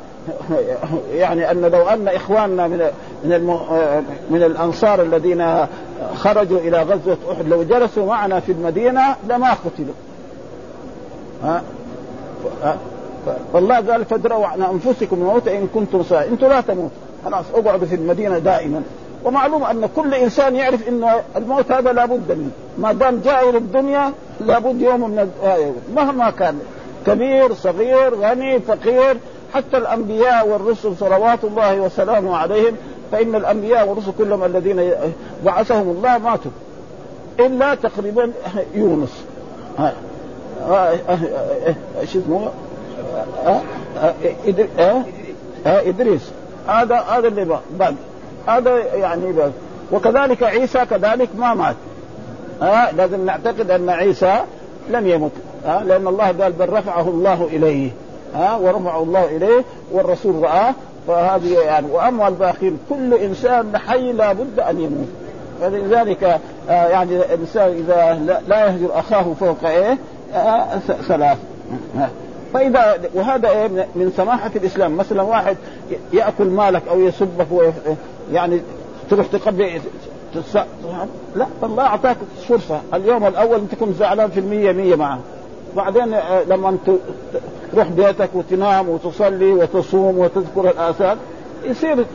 يعني 1.14 1.50
أن 1.50 1.60
لو 1.60 1.88
أن 1.88 2.08
إخواننا 2.08 2.68
من 2.68 2.90
من 3.24 3.50
آه، 3.70 4.02
من 4.30 4.42
الأنصار 4.42 5.02
الذين 5.02 5.66
خرجوا 6.14 6.58
إلى 6.58 6.82
غزوة 6.82 7.16
أحد 7.32 7.48
لو 7.48 7.62
جلسوا 7.62 8.06
معنا 8.06 8.40
في 8.40 8.52
المدينة 8.52 9.16
لما 9.28 9.50
قتلوا. 9.50 9.94
ها 11.44 11.62
فالله 13.52 13.74
قال 13.74 14.04
فادروا 14.04 14.46
عن 14.46 14.62
أنفسكم 14.62 15.16
الموت 15.16 15.48
إن 15.48 15.68
كنتم 15.74 16.02
صالحين. 16.02 16.32
أنتم 16.32 16.46
لا 16.46 16.60
تموتوا. 16.60 17.05
خلاص 17.26 17.44
اقعدوا 17.54 17.86
في 17.86 17.94
المدينة 17.94 18.38
دائما. 18.38 18.82
ومعلوم 19.24 19.64
أن 19.64 19.88
كل 19.96 20.14
إنسان 20.14 20.56
يعرف 20.56 20.88
انه 20.88 21.20
الموت 21.36 21.72
هذا 21.72 21.92
لابد 21.92 22.32
منه. 22.32 22.50
ما 22.78 22.92
دام 22.92 23.20
جاء 23.24 23.50
إلى 23.50 23.58
الدنيا 23.58 24.12
لابد 24.40 24.80
يوم 24.80 25.00
من 25.00 25.30
مهما 25.94 26.30
كان 26.30 26.58
كبير 27.06 27.54
صغير 27.54 28.14
غني 28.14 28.60
فقير 28.60 29.16
حتى 29.54 29.76
الأنبياء 29.76 30.48
والرسل 30.48 30.96
صلوات 31.00 31.44
الله 31.44 31.80
وسلامه 31.80 32.36
عليهم 32.36 32.76
فإن 33.12 33.34
الأنبياء 33.34 33.88
والرسل 33.88 34.12
كلهم 34.18 34.44
الذين 34.44 34.90
بعثهم 35.44 35.90
الله 35.90 36.18
ماتوا. 36.18 36.50
إلا 37.40 37.74
تقريبا 37.74 38.32
يونس. 38.74 39.24
شو 42.04 42.18
اسمه؟ 42.18 42.50
إدريس. 45.66 46.30
هذا 46.66 46.96
هذا 46.96 47.28
اللي 47.28 47.44
باقي 47.78 47.94
هذا 48.46 48.94
يعني 48.94 49.32
باقي 49.32 49.50
وكذلك 49.92 50.42
عيسى 50.42 50.86
كذلك 50.86 51.28
ما 51.38 51.54
مات. 51.54 51.76
ها 52.62 52.92
لازم 52.92 53.26
نعتقد 53.26 53.70
أن 53.70 53.90
عيسى 53.90 54.40
لم 54.90 55.06
يمت. 55.06 55.32
ها 55.66 55.84
لأن 55.84 56.06
الله 56.06 56.24
قال 56.24 56.52
بل 56.52 56.68
رفعه 56.72 57.08
الله 57.08 57.44
إليه. 57.44 57.90
ها 58.34 58.56
ورفعه 58.56 59.02
الله 59.02 59.24
إليه 59.24 59.64
والرسول 59.92 60.42
رآه. 60.42 60.74
فهذه 61.08 61.58
يعني 61.58 61.86
وأما 61.90 62.28
الباقين 62.28 62.78
كل 62.90 63.14
إنسان 63.14 63.78
حي 63.78 64.12
لابد 64.12 64.60
أن 64.60 64.80
يموت. 64.80 65.08
فلذلك 65.60 66.40
آه 66.70 66.88
يعني 66.88 67.16
الإنسان 67.16 67.68
إذا 67.68 68.18
لا 68.48 68.66
يهجر 68.66 68.98
أخاه 68.98 69.34
فوق 69.40 69.64
إيه؟ 69.64 69.98
آه 70.34 70.78
ثلاث. 71.08 71.38
فإذا 72.54 72.98
وهذا 73.14 73.48
إيه 73.48 73.68
من 73.68 74.12
سماحة 74.16 74.50
الإسلام. 74.56 74.96
مثلا 74.96 75.22
واحد 75.22 75.56
يأكل 76.12 76.44
مالك 76.44 76.82
أو 76.88 77.00
يسبك 77.00 77.46
يعني 78.32 78.60
تروح 79.10 79.26
تقبل 79.26 79.80
لا 81.36 81.46
الله 81.62 81.82
أعطاك 81.82 82.16
فرصة. 82.48 82.80
اليوم 82.94 83.26
الأول 83.26 83.58
أنت 83.58 83.74
كنت 83.74 83.96
زعلان 83.96 84.30
في 84.30 84.40
المية 84.40 84.72
مية 84.72 84.94
معه. 84.94 85.18
بعدين 85.76 86.14
آه، 86.14 86.42
لما 86.42 86.78
تروح 87.72 87.88
بيتك 87.88 88.30
وتنام 88.34 88.88
وتصلي 88.88 89.52
وتصوم 89.52 90.18
وتذكر 90.18 90.70
الآثار 90.70 91.16
يصير 91.64 92.06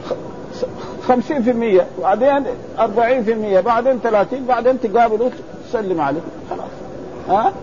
50% 1.08 1.86
بعدين 2.02 2.46
40% 2.78 3.60
بعدين 3.60 4.00
30 4.04 4.46
بعدين 4.46 4.82
تقابله 4.82 5.32
تسلم 5.70 6.02
عليه 6.02 6.22
خلاص. 6.50 6.68
ها؟ 7.30 7.54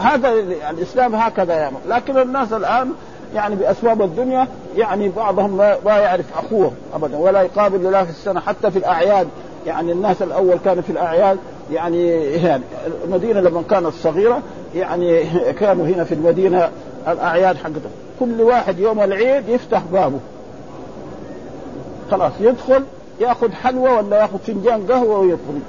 هذا 0.00 0.32
الإسلام 0.70 1.14
هكذا 1.14 1.54
يعمل 1.54 1.76
لكن 1.88 2.18
الناس 2.18 2.52
الآن 2.52 2.92
يعني 3.34 3.54
بأسباب 3.54 4.02
الدنيا 4.02 4.48
يعني 4.76 5.08
بعضهم 5.08 5.56
ما 5.56 5.96
يعرف 5.98 6.26
أخوه 6.38 6.72
ابدا 6.94 7.16
ولا 7.16 7.42
يقابل 7.42 7.92
لا 7.92 8.04
في 8.04 8.10
السنة 8.10 8.40
حتى 8.40 8.70
في 8.70 8.78
الأعياد. 8.78 9.28
يعني 9.66 9.92
الناس 9.92 10.22
الأول 10.22 10.56
كانوا 10.64 10.82
في 10.82 10.90
الأعياد 10.90 11.38
يعني 11.72 12.08
يعني 12.22 12.62
المدينة 13.04 13.40
لما 13.40 13.62
كانت 13.70 13.92
صغيرة 14.02 14.42
يعني 14.74 15.24
كانوا 15.52 15.86
هنا 15.86 16.04
في 16.04 16.14
المدينة 16.14 16.70
الأعياد 17.08 17.56
حقتهم. 17.56 17.92
كل 18.20 18.42
واحد 18.42 18.78
يوم 18.78 19.00
العيد 19.00 19.48
يفتح 19.48 19.82
بابه. 19.92 20.18
خلاص 22.10 22.32
يدخل 22.40 22.84
يأخذ 23.20 23.52
حلوى 23.52 23.90
ولا 23.90 24.16
يأخذ 24.20 24.38
فنجان 24.38 24.86
قهوة 24.86 25.18
ويدخل 25.18 25.60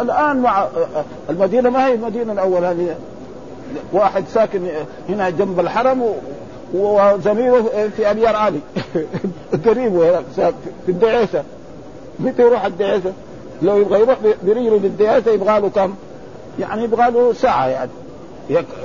الآن 0.00 0.36
مع 0.36 0.66
المدينة 1.30 1.70
ما 1.70 1.86
هي 1.86 1.94
المدينة 1.94 2.32
الأول 2.32 2.64
هذه 2.64 2.96
واحد 3.92 4.24
ساكن 4.34 4.68
هنا 5.08 5.30
جنب 5.30 5.60
الحرم 5.60 6.14
وزميله 6.74 7.88
في 7.96 8.10
ابيار 8.10 8.36
علي 8.36 8.60
قريبه 9.66 10.20
في 10.86 10.88
الدعيسة. 10.88 11.42
متى 12.18 12.42
يروح 12.42 12.64
الدعيسة؟ 12.64 13.12
لو 13.62 13.76
يبغى 13.76 14.00
يروح 14.00 14.18
برجله 14.42 14.76
للدعيسة 14.76 15.30
يبغى 15.30 15.60
له 15.60 15.68
كم؟ 15.68 15.94
يعني 16.58 16.84
يبغى 16.84 17.10
له 17.10 17.32
ساعة 17.32 17.66
يعني. 17.66 17.90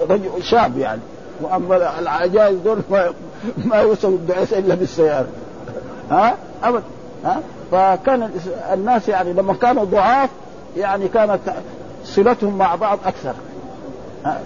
رجل 0.10 0.30
شاب 0.44 0.78
يعني. 0.78 1.02
وأما 1.42 2.00
العجائز 2.00 2.58
دول 2.58 2.82
ما 2.92 3.14
ما 3.66 3.76
يوصلوا 3.76 4.18
الدعيسة 4.18 4.58
إلا 4.58 4.76
بالسيارة. 4.76 5.28
ها؟ 6.12 6.36
ابدا 6.64 6.84
ها؟ 7.26 7.40
فكان 7.72 8.30
الناس 8.74 9.10
يعني 9.10 9.34
لما 9.34 9.54
كانوا 9.54 9.84
ضعاف 9.84 10.30
يعني 10.78 11.08
كانت 11.08 11.40
صلتهم 12.06 12.58
مع 12.58 12.76
بعض 12.76 13.00
أكثر. 13.06 13.34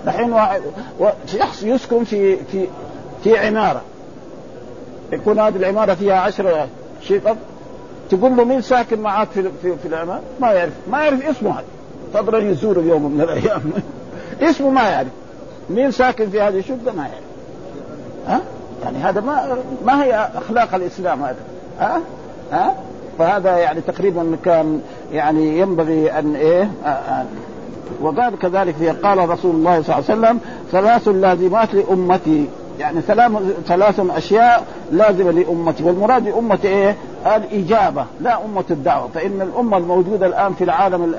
دحين 0.05 0.35
شخص 1.27 1.63
يسكن 1.63 2.03
في 2.03 2.37
في 2.37 2.67
في 3.23 3.37
عمارة. 3.37 3.81
يكون 5.11 5.39
هذه 5.39 5.55
العمارة 5.55 5.93
فيها 5.93 6.15
عشرة 6.15 6.67
شقق 7.01 7.37
تقول 8.09 8.37
له 8.37 8.43
مين 8.43 8.61
ساكن 8.61 8.99
معاك 8.99 9.27
في 9.33 9.43
في, 9.61 9.75
في 9.77 9.87
العمارة؟ 9.87 10.21
ما 10.39 10.51
يعرف. 10.51 10.73
ما 10.91 11.03
يعرف 11.03 11.25
اسمه 11.25 11.51
هذا. 11.51 11.65
فضلا 12.13 12.37
يزور 12.37 12.77
يوم 12.77 13.11
من 13.11 13.21
الأيام. 13.21 13.61
اسمه 14.49 14.69
ما 14.69 14.89
يعرف. 14.89 15.11
مين 15.69 15.91
ساكن 15.91 16.29
في 16.29 16.41
هذه 16.41 16.59
الشقة؟ 16.59 16.93
ما 16.97 17.03
يعرف. 17.03 17.23
ها؟ 18.27 18.41
يعني 18.83 18.97
هذا 18.97 19.21
ما 19.21 19.57
ما 19.85 20.03
هي 20.03 20.29
أخلاق 20.35 20.75
الإسلام 20.75 21.23
هذا. 21.23 21.39
ها؟ 21.79 22.01
ها؟ 22.51 22.75
فهذا 23.19 23.57
يعني 23.57 23.81
تقريبا 23.81 24.37
كان 24.45 24.81
يعني 25.11 25.59
ينبغي 25.59 26.11
أن 26.11 26.35
إيه؟ 26.35 26.71
وقال 28.01 28.39
كذلك 28.39 28.75
في 28.75 28.89
قال 28.89 29.29
رسول 29.29 29.55
الله 29.55 29.81
صلى 29.81 29.95
الله 29.95 30.09
عليه 30.09 30.19
وسلم 30.19 30.39
ثلاث 30.71 31.07
لازمات 31.07 31.73
لأمتي 31.73 32.47
يعني 32.79 33.01
ثلاث 33.67 33.99
أشياء 33.99 34.63
لازمة 34.91 35.31
لأمتي 35.31 35.83
والمراد 35.83 36.23
بأمتي 36.23 36.67
إيه؟ 36.67 36.95
الإجابة 37.35 38.05
لا 38.21 38.45
أمة 38.45 38.63
الدعوة 38.71 39.07
فإن 39.07 39.41
الأمة 39.41 39.77
الموجودة 39.77 40.25
الآن 40.27 40.53
في 40.53 40.63
العالم 40.63 41.15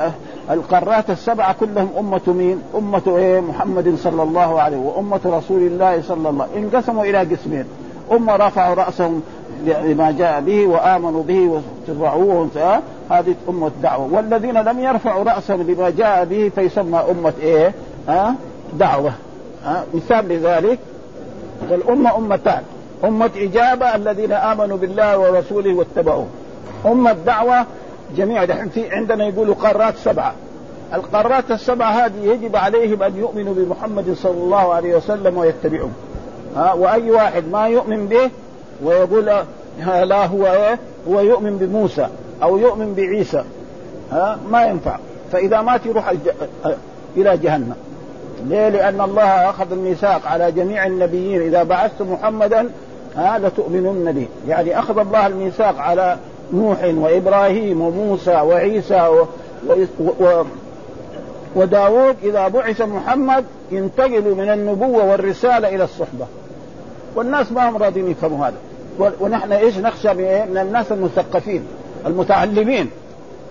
القارات 0.51 1.11
السبعة 1.11 1.53
كلهم 1.53 1.89
أمة 1.99 2.21
مين؟ 2.27 2.63
أمة 2.79 3.03
إيه؟ 3.17 3.41
محمد 3.41 3.97
صلى 3.99 4.23
الله 4.23 4.61
عليه 4.61 4.77
وأمة 4.77 5.21
رسول 5.25 5.63
الله 5.63 6.03
صلى 6.03 6.29
الله 6.29 6.45
عليه 6.45 6.63
انقسموا 6.67 7.05
إلى 7.05 7.19
قسمين 7.19 7.65
أمة 8.13 8.37
رفعوا 8.37 8.75
رأسهم 8.75 9.23
لما 9.67 10.11
جاء 10.11 10.41
به 10.41 10.67
وآمنوا 10.67 11.23
به 11.23 11.63
واتبعوه 11.89 12.49
هذه 13.11 13.35
أمة 13.49 13.67
الدعوه 13.67 14.13
والذين 14.13 14.55
لم 14.55 14.81
يرفعوا 14.81 15.25
راسهم 15.25 15.63
لما 15.63 15.91
جاء 15.91 16.25
به 16.25 16.51
فيسمى 16.55 16.99
أمة 17.11 17.33
إيه؟ 17.43 17.73
ها؟ 18.09 18.35
دعوة. 18.79 19.13
ها؟ 19.65 19.85
مثال 19.95 20.29
لذلك 20.29 20.79
والأمة 21.71 22.17
أمتان. 22.17 22.63
أمة 23.05 23.31
إجابة 23.37 23.95
الذين 23.95 24.33
آمنوا 24.33 24.77
بالله 24.77 25.19
ورسوله 25.19 25.75
واتبعوه. 25.75 26.27
أمة 26.87 27.13
دعوة 27.13 27.67
جميع 28.17 28.45
دحين 28.45 28.69
في 28.69 28.91
عندنا 28.91 29.25
يقولوا 29.27 29.55
قارات 29.55 29.97
سبعة. 29.97 30.35
القارات 30.95 31.51
السبعة 31.51 31.91
هذه 31.91 32.25
يجب 32.25 32.57
عليهم 32.57 33.03
أن 33.03 33.17
يؤمنوا 33.17 33.55
بمحمد 33.55 34.17
صلى 34.23 34.39
الله 34.39 34.75
عليه 34.75 34.97
وسلم 34.97 35.39
ويتبعوه. 35.39 35.91
ها؟ 36.57 36.73
وأي 36.73 37.11
واحد 37.11 37.45
ما 37.53 37.67
يؤمن 37.67 38.07
به 38.07 38.31
ويقول 38.85 39.25
لا 39.87 40.27
هو 40.27 40.47
إيه؟ 40.47 40.79
هو 41.09 41.21
يؤمن 41.21 41.57
بموسى. 41.59 42.09
أو 42.43 42.59
يؤمن 42.59 42.95
بعيسى 42.95 43.45
ها؟ 44.13 44.39
ما 44.51 44.65
ينفع. 44.65 44.99
فإذا 45.33 45.61
مات 45.61 45.87
يروح 45.87 46.13
إلى 47.17 47.37
جهنم. 47.37 47.75
ليه؟ 48.45 48.69
لأن 48.69 49.01
الله 49.01 49.51
أخذ 49.51 49.73
الميثاق 49.73 50.27
على 50.27 50.53
جميع 50.53 50.87
النبيين. 50.87 51.43
إذا 51.43 51.63
بعثت 51.63 52.03
محمدا 52.03 52.71
ها؟ 53.17 53.39
لتؤمنن 53.39 54.13
به، 54.13 54.27
يعني 54.49 54.79
أخذ 54.79 54.99
الله 54.99 55.27
الميثاق 55.27 55.79
على 55.79 56.17
نوح 56.53 56.79
وإبراهيم 56.85 57.81
وموسى 57.81 58.35
وعيسى 58.35 59.09
و... 59.09 59.27
و... 59.69 59.87
و... 60.21 60.45
وداود. 61.57 62.17
إذا 62.23 62.49
بعث 62.49 62.81
محمد 62.81 63.45
ينتقلوا 63.71 64.35
من 64.35 64.51
النبوة 64.51 65.05
والرسالة 65.05 65.69
إلى 65.69 65.85
الصحبة. 65.85 66.27
والناس 67.15 67.53
ما 67.53 67.69
هم 67.69 67.77
راضين 67.77 68.11
يفهموا 68.11 68.47
هذا. 68.47 68.57
ونحن 69.21 69.53
إيش 69.53 69.79
نخشى 69.79 70.15
من 70.15 70.59
الناس 70.59 70.93
المثقفين. 70.93 71.67
المتعلمين. 72.07 72.91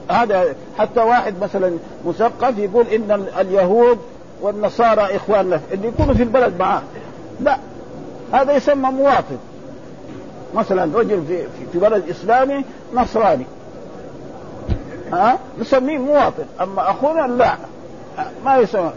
هذا 0.10 0.56
حتى 0.78 1.00
واحد 1.00 1.34
مثلا 1.42 1.78
مثقف 2.06 2.58
يقول 2.58 2.88
إن 2.88 3.28
اليهود 3.40 4.00
والنصارى 4.42 5.16
اخواننا 5.16 5.62
اللي 5.72 5.88
يكونوا 5.88 6.14
في 6.14 6.24
البلد 6.24 6.54
معاه. 6.60 6.82
لا 7.40 7.58
هذا 8.32 8.54
يسمى 8.54 8.92
مواطن. 8.92 9.38
مثلا 10.56 10.98
رجل 11.00 11.24
في 11.28 11.44
في 11.72 11.80
بلد 11.80 12.10
إسلامي 12.10 12.66
نصراني. 12.94 13.46
ها؟ 15.14 15.38
نسميه 15.60 15.98
مواطن. 15.98 16.46
أما 16.62 16.92
أخونا 16.92 17.28
لا. 17.28 17.56
ما 18.46 18.58
يسمى 18.58 18.92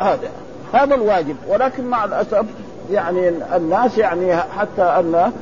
هذا 0.00 0.30
هذا 0.72 0.94
الواجب. 0.94 1.36
ولكن 1.48 1.84
مع 1.84 2.04
الأسف 2.04 2.44
يعني 2.90 3.28
الناس 3.28 3.98
يعني 3.98 4.36
حتى 4.36 4.82
أن 4.82 5.32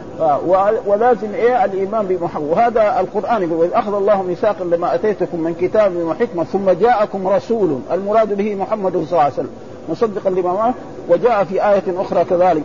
ولازم 0.87 1.35
إيه 1.35 1.65
الإيمان 1.65 2.07
بمحمد 2.07 2.49
وهذا 2.51 3.01
القرآن 3.01 3.43
يقول 3.43 3.59
وإذ 3.59 3.71
أخذ 3.73 3.95
الله 3.95 4.23
ميثاقا 4.23 4.65
لما 4.65 4.95
أتيتكم 4.95 5.41
من 5.41 5.55
كتاب 5.55 5.97
وحكمة 5.97 6.45
ثم 6.45 6.71
جاءكم 6.71 7.29
رسول 7.29 7.81
المراد 7.93 8.37
به 8.37 8.55
محمد 8.55 8.93
صلى 8.93 9.03
الله 9.03 9.21
عليه 9.21 9.33
وسلم 9.33 9.51
مصدقا 9.89 10.31
لما 10.31 10.75
وجاء 11.09 11.45
في 11.45 11.69
آية 11.69 11.83
أخرى 11.89 12.25
كذلك 12.25 12.63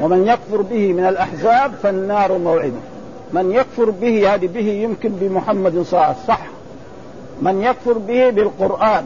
ومن 0.00 0.26
يكفر 0.26 0.62
به 0.62 0.92
من 0.92 1.04
الأحزاب 1.04 1.72
فالنار 1.82 2.38
موعدة. 2.38 2.80
من 3.32 3.52
يكفر 3.52 3.90
به 3.90 4.34
هذه 4.34 4.46
به 4.46 4.66
يمكن 4.68 5.08
بمحمد 5.08 5.72
صلى 5.72 5.92
الله 5.92 6.04
عليه 6.04 6.10
وسلم 6.10 6.26
صح؟ 6.28 6.40
من 7.42 7.62
يكفر 7.62 7.92
به 7.92 8.30
بالقرآن 8.30 9.04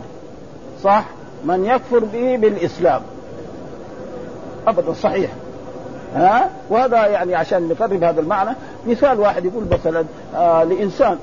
صح؟ 0.84 1.04
من 1.44 1.64
يكفر 1.64 1.98
به 1.98 2.36
بالإسلام 2.36 3.02
أبدا 4.66 4.92
صحيح. 4.92 5.30
ها؟ 6.14 6.50
وهذا 6.70 7.06
يعني 7.06 7.34
عشان 7.34 7.68
نقرب 7.68 8.04
هذا 8.04 8.20
المعنى 8.20 8.50
مثال 8.86 9.20
واحد 9.20 9.44
يقول 9.44 9.64
مثلا 9.70 10.04
آه 10.36 10.64
لإنسان 10.64 11.18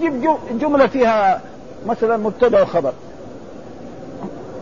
جيب 0.00 0.36
جملة 0.60 0.86
فيها 0.86 1.40
مثلا 1.86 2.16
مبتدأ 2.16 2.62
وخبر 2.62 2.92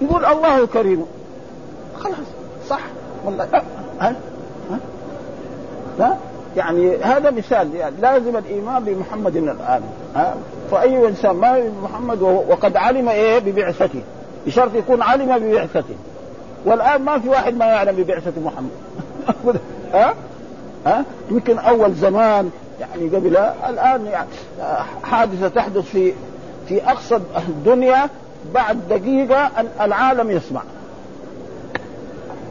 يقول 0.01 0.25
الله 0.25 0.67
كريم. 0.67 1.07
خلاص 1.99 2.17
صح. 2.69 2.81
والله 3.25 3.49
ها؟ 4.01 4.15
ها؟ 6.01 6.19
يعني 6.57 6.97
هذا 6.97 7.31
مثال 7.31 7.75
يعني 7.75 7.97
لازم 8.01 8.37
الإيمان 8.37 8.85
بمحمد 8.85 9.37
الان 9.37 9.83
ها؟ 10.15 10.35
فأي 10.71 11.09
إنسان 11.09 11.37
ما 11.37 11.71
محمد 11.83 12.23
وقد 12.23 12.77
علم 12.77 13.09
إيه؟ 13.09 13.39
ببعثته. 13.39 14.01
بشرط 14.47 14.75
يكون 14.75 15.03
علم 15.03 15.39
ببعثته. 15.39 15.95
والآن 16.65 17.03
ما 17.03 17.19
في 17.19 17.29
واحد 17.29 17.57
ما 17.57 17.65
يعلم 17.67 17.97
ببعثة 17.97 18.33
محمد. 18.41 18.71
ها؟ 19.95 20.15
ها؟ 20.87 21.05
يمكن 21.31 21.59
أول 21.59 21.95
زمان 21.95 22.51
يعني 22.81 23.09
قبل 23.09 23.37
الآن 23.69 24.07
يعني 24.07 24.29
حادثة 25.03 25.49
تحدث 25.49 25.85
في 25.85 26.13
في 26.69 26.91
اقصى 26.91 27.19
الدنيا 27.49 28.09
بعد 28.55 28.79
دقيقة 28.91 29.51
العالم 29.81 30.31
يسمع. 30.31 30.63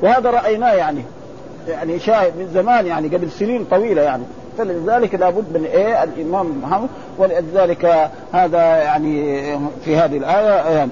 وهذا 0.02 0.30
رأيناه 0.30 0.74
يعني 0.74 1.04
يعني 1.68 2.00
شاهد 2.00 2.38
من 2.38 2.50
زمان 2.54 2.86
يعني 2.86 3.08
قبل 3.08 3.32
سنين 3.32 3.66
طويلة 3.72 4.02
يعني. 4.02 4.24
فلذلك 4.58 5.16
لابد 5.16 5.58
من 5.58 5.66
إيه؟ 5.66 6.04
الإمام 6.04 6.62
محمد. 6.64 6.90
ولذلك 7.18 8.10
هذا 8.34 8.60
يعني 8.60 9.42
في 9.86 9.98
هذه 9.98 10.18
الآية 10.18 10.76
يعني 10.78 10.92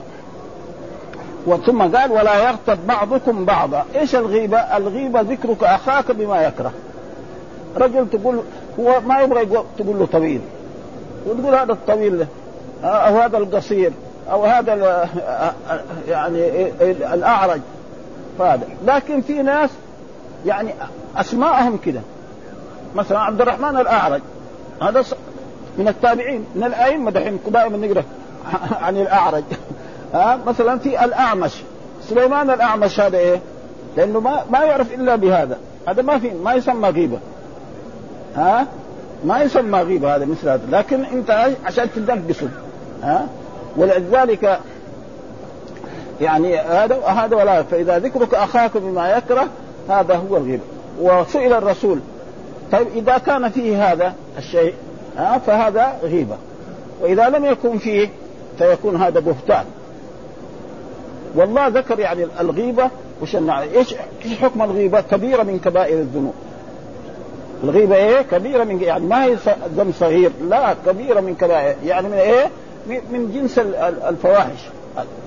وثم 1.50 1.96
قال 1.96 2.12
ولا 2.12 2.50
يغتب 2.50 2.88
بعضكم 2.88 3.46
بعضا. 3.46 3.86
إيش 3.96 4.16
الغيبة؟ 4.16 4.58
الغيبة 4.58 5.22
ذكرك 5.22 5.64
أخاك 5.64 6.12
بما 6.12 6.42
يكره. 6.42 6.72
رجل 7.78 8.10
تقول 8.10 8.44
هو 8.80 9.02
ما 9.02 9.22
يبغى 9.22 9.46
تقول 9.78 10.00
له 10.00 10.06
طويل. 10.06 10.42
وتقول 11.26 11.56
هذا 11.56 11.72
الطويل 11.72 12.26
أو 12.84 13.20
هذا 13.20 13.38
القصير 13.38 13.92
أو 14.32 14.46
هذا 14.46 15.08
يعني 16.08 16.68
الأعرج. 17.14 17.62
فهذا. 18.40 18.68
لكن 18.86 19.22
في 19.22 19.42
ناس 19.42 19.70
يعني 20.46 20.74
أسماءهم 21.18 21.78
كده. 21.86 22.02
مثلا 22.96 23.20
عبد 23.20 23.42
الرحمن 23.42 23.78
الأعرج. 23.78 24.22
هذا 24.82 25.04
من 25.78 25.88
التابعين 25.88 26.46
من 26.56 26.64
الأئمة 26.64 27.12
دحين 27.12 27.40
دائما 27.48 27.78
نقرأ 27.78 28.04
عن 28.82 28.98
الأعرج. 28.98 29.44
ها؟ 30.13 30.39
مثلا 30.48 30.80
في 30.80 31.06
الأعمش. 31.06 31.56
سليمان 32.04 32.50
الأعمش 32.50 33.00
هذا 33.00 33.17
إيه؟ 33.17 33.39
لأنه 33.98 34.19
ما 34.19 34.43
ما 34.50 34.60
يعرف 34.60 34.93
إلا 34.93 35.15
بهذا. 35.15 35.58
هذا 35.88 36.02
ما 36.02 36.19
في 36.19 36.30
ما 36.34 36.54
يسمى 36.54 36.89
غيبة. 36.89 37.19
ها؟ 38.36 38.67
ما 39.26 39.41
يسمى 39.41 39.80
غيبة 39.80 40.15
هذا 40.15 40.26
مثل 40.26 40.50
هذا. 40.50 40.62
لكن 40.72 41.06
أنت 41.06 41.48
عشان 41.65 41.88
تدبسه. 41.95 42.50
ها؟ 43.04 43.28
ولذلك 43.78 44.60
يعني 46.22 46.58
هذا 46.58 46.95
هذا 47.06 47.36
ولا 47.36 47.63
فإذا 47.63 48.00
ذكرك 48.00 48.34
أخاك 48.34 48.78
بما 48.78 49.10
يكره 49.10 49.48
هذا 49.89 50.15
هو 50.15 50.38
الغيبة. 50.38 50.63
وسئل 51.02 51.54
الرسول 51.54 52.00
طيب 52.72 52.88
إذا 52.95 53.17
كان 53.17 53.50
فيه 53.50 53.91
هذا 53.91 54.13
الشيء 54.38 54.74
ها؟ 55.17 55.38
فهذا 55.38 55.93
غيبة. 56.04 56.36
وإذا 57.02 57.30
لم 57.30 57.45
يكن 57.45 57.78
فيه 57.78 58.10
فيكون 58.58 58.95
هذا 58.95 59.19
بهتان. 59.19 59.65
والله 61.36 61.68
ذكر 61.68 62.00
يعني 62.00 62.28
الغيبة 62.39 62.89
وش 63.22 63.36
إيش 63.36 63.96
إيش 64.26 64.39
حكم 64.42 64.62
الغيبة؟ 64.62 65.02
كبيرة 65.02 65.44
من 65.44 65.60
كبائر 65.60 66.00
الذنوب. 66.00 66.34
الغيبة 67.63 67.96
إيه؟ 67.96 68.22
كبيرة 68.22 68.63
من 68.63 68.82
يعني 68.82 69.06
ما 69.06 69.26
هي 69.26 69.38
ذنب 69.76 69.94
صغير، 70.00 70.32
لا 70.50 70.76
كبيرة 70.86 71.20
من 71.20 71.36
كبائر، 71.36 71.76
يعني 71.86 72.08
من 72.08 72.13
إيه؟ 72.13 72.50
من 72.88 73.32
جنس 73.34 73.60
الفواحش. 74.10 74.60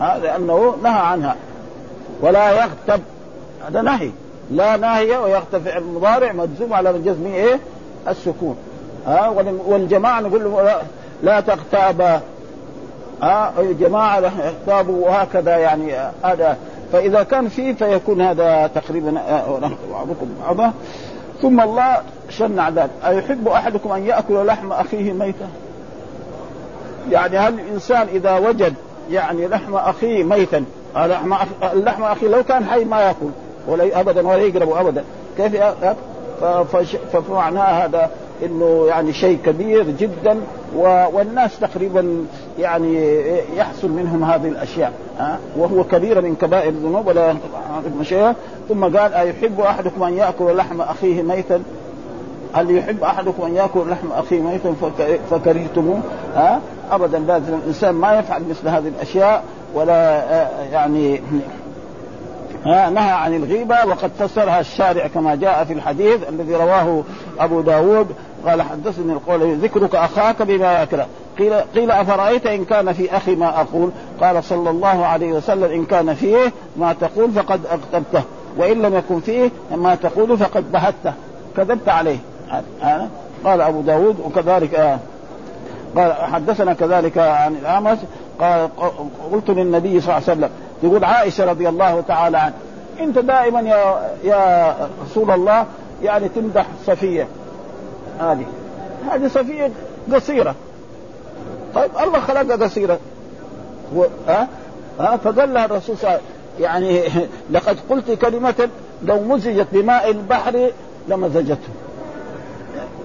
هذا 0.00 0.22
لأنه 0.22 0.76
نهى 0.82 1.00
عنها. 1.00 1.36
ولا 2.20 2.50
يغتب 2.50 3.02
هذا 3.68 3.82
نهي، 3.82 4.10
لا 4.50 4.76
ناهيه 4.76 5.18
ويغتب 5.18 5.58
فعل 5.58 5.82
المضارع 5.82 6.32
مجزوم 6.32 6.72
على 6.72 6.90
الجزم 6.90 7.26
إيه؟ 7.26 7.58
السكون. 8.08 8.56
ها 9.06 9.28
والجماعة 9.66 10.20
نقول 10.20 10.70
لا 11.22 11.40
تغتابا 11.40 12.20
ها 13.22 13.52
جماعة 13.80 14.18
اغتابوا 14.18 15.06
وهكذا 15.06 15.56
يعني 15.56 15.92
هذا. 16.24 16.56
فإذا 16.92 17.22
كان 17.22 17.48
فيه 17.48 17.72
فيكون 17.72 18.20
هذا 18.20 18.70
تقريبا 18.74 19.12
بعضكم 19.92 20.26
بعضا. 20.46 20.72
ثم 21.42 21.60
الله 21.60 21.96
شنع 22.28 22.68
ذلك 22.68 22.90
أيحب 23.06 23.48
أحدكم 23.48 23.92
أن 23.92 24.06
يأكل 24.06 24.46
لحم 24.46 24.72
أخيه 24.72 25.12
ميتا؟ 25.12 25.48
يعني 27.10 27.38
هل 27.38 27.54
الإنسان 27.54 28.06
إذا 28.14 28.38
وجد 28.38 28.74
يعني 29.10 29.48
لحم 29.48 29.74
أخيه 29.74 30.24
ميتا 30.24 30.64
لحم 30.96 31.34
اللحم 31.72 32.02
أخيه 32.02 32.28
لو 32.28 32.42
كان 32.42 32.64
حي 32.64 32.84
ما 32.84 33.00
يأكل 33.00 33.30
ولا 33.68 34.00
أبدا 34.00 34.28
ولا 34.28 34.42
يقرب 34.42 34.72
أبدا. 34.72 35.04
كيف 35.36 35.56
فمعناه 37.12 37.84
هذا 37.84 38.10
إنه 38.42 38.86
يعني 38.88 39.12
شيء 39.12 39.38
كبير 39.44 39.90
جدا 39.90 40.40
والناس 41.12 41.60
تقريبا 41.60 42.26
يعني 42.58 43.18
يحصل 43.56 43.90
منهم 43.90 44.24
هذه 44.24 44.48
الأشياء 44.48 44.92
ها؟ 45.18 45.38
وهو 45.56 45.84
كبيره 45.84 46.20
من 46.20 46.34
كبائر 46.34 46.68
الذنوب 46.68 47.06
ولا 47.06 47.36
شيء 48.02 48.32
ثم 48.68 48.84
قال 48.84 49.14
أيحب 49.14 49.60
أحدكم 49.60 50.02
أن 50.02 50.16
يأكل 50.16 50.56
لحم 50.56 50.80
أخيه 50.80 51.22
ميتا؟ 51.22 51.62
هل 52.54 52.76
يحب 52.76 53.04
أحدكم 53.04 53.42
أن 53.42 53.54
يأكل 53.54 53.90
لحم 53.90 54.12
أخيه 54.12 54.40
ميتا 54.40 54.74
فكرهتموه؟ 55.30 56.00
ها؟ 56.34 56.60
أبدا 56.90 57.18
لازم 57.18 57.54
الإنسان 57.54 57.94
ما 57.94 58.18
يفعل 58.18 58.42
مثل 58.50 58.68
هذه 58.68 58.88
الأشياء 58.88 59.44
ولا 59.74 60.22
يعني 60.72 61.20
نهى 62.66 63.10
عن 63.10 63.34
الغيبة 63.34 63.76
وقد 63.86 64.10
فسرها 64.18 64.60
الشارع 64.60 65.06
كما 65.06 65.34
جاء 65.34 65.64
في 65.64 65.72
الحديث 65.72 66.28
الذي 66.28 66.54
رواه 66.54 67.02
أبو 67.38 67.60
داود. 67.60 68.06
قال 68.46 68.62
حدثني 68.62 69.12
القول 69.12 69.56
ذكرك 69.56 69.94
أخاك 69.94 70.42
بما 70.42 70.82
يكره 70.82 71.06
قيل 71.38 71.54
قيل 71.54 71.90
أفرأيت 71.90 72.46
إن 72.46 72.64
كان 72.64 72.92
في 72.92 73.16
أخي 73.16 73.34
ما 73.34 73.60
أقول؟ 73.60 73.90
قال 74.20 74.44
صلى 74.44 74.70
الله 74.70 75.06
عليه 75.06 75.32
وسلم 75.32 75.64
إن 75.64 75.84
كان 75.84 76.14
فيه 76.14 76.52
ما 76.76 76.92
تقول 76.92 77.30
فقد 77.30 77.60
أغتبته 77.66 78.22
وإن 78.56 78.82
لم 78.82 78.94
يكن 78.94 79.20
فيه 79.20 79.50
ما 79.76 79.94
تقول 79.94 80.38
فقد 80.38 80.72
بهته. 80.72 81.12
كذبت 81.56 81.88
عليه. 81.88 82.18
قال 83.44 83.60
أبو 83.60 83.80
داود 83.80 84.20
وكذلك 84.24 84.74
آه 84.74 84.98
قال 85.96 86.12
حدثنا 86.12 86.72
كذلك 86.72 87.18
عن 87.18 87.54
الأعمش 87.54 87.98
قال 88.40 88.68
قلت 89.32 89.50
للنبي 89.50 90.00
صلى 90.00 90.16
الله 90.16 90.28
عليه 90.28 90.38
وسلم 90.38 90.50
يقول 90.82 91.04
عائشة 91.04 91.44
رضي 91.50 91.68
الله 91.68 92.00
تعالى 92.00 92.38
عنها 92.38 92.54
أنت 93.00 93.18
دائما 93.18 93.60
يا 93.60 94.10
يا 94.24 94.74
رسول 95.04 95.30
الله 95.30 95.66
يعني 96.02 96.28
تمدح 96.28 96.66
صفية. 96.86 97.26
هذه 98.20 98.46
هذه 99.10 99.28
صفية 99.28 99.70
قصيرة. 100.12 100.54
طيب 101.74 101.90
الله 102.02 102.20
خلقها 102.20 102.56
قصيرة 102.56 102.98
و... 103.96 104.04
ها؟ 104.28 104.48
ها؟ 105.00 105.16
فقال 105.16 105.54
لها 105.54 105.64
الرسول 105.64 105.96
صلى 105.96 106.10
الله 106.10 106.20
عليه 106.68 106.86
وسلم 106.86 107.02
يعني 107.08 107.08
لقد 107.54 107.76
قلت 107.90 108.10
كلمة 108.10 108.68
لو 109.04 109.20
مزجت 109.20 109.66
بماء 109.72 110.10
البحر 110.10 110.70
لمزجته 111.08 111.68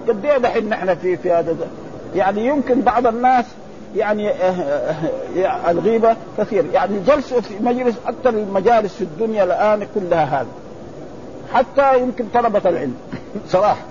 قد 0.08 0.24
إيه 0.24 0.38
دحين 0.38 0.68
نحن 0.68 0.94
في 0.94 1.16
في 1.16 1.32
هذا؟ 1.32 1.56
يعني 2.14 2.46
يمكن 2.46 2.80
بعض 2.80 3.06
الناس 3.06 3.44
يعني 3.96 4.32
الغيبة 5.70 6.16
كثير. 6.38 6.64
يعني 6.72 7.00
جلسوا 7.06 7.40
في 7.40 7.54
مجلس 7.60 7.94
أكثر 8.06 8.30
المجالس 8.30 8.94
في 8.94 9.04
الدنيا 9.04 9.44
الآن 9.44 9.86
كلها 9.94 10.24
هذا. 10.24 10.48
حتى 11.52 12.00
يمكن 12.00 12.24
طلبة 12.34 12.68
العلم. 12.68 12.94
صراحة. 13.52 13.84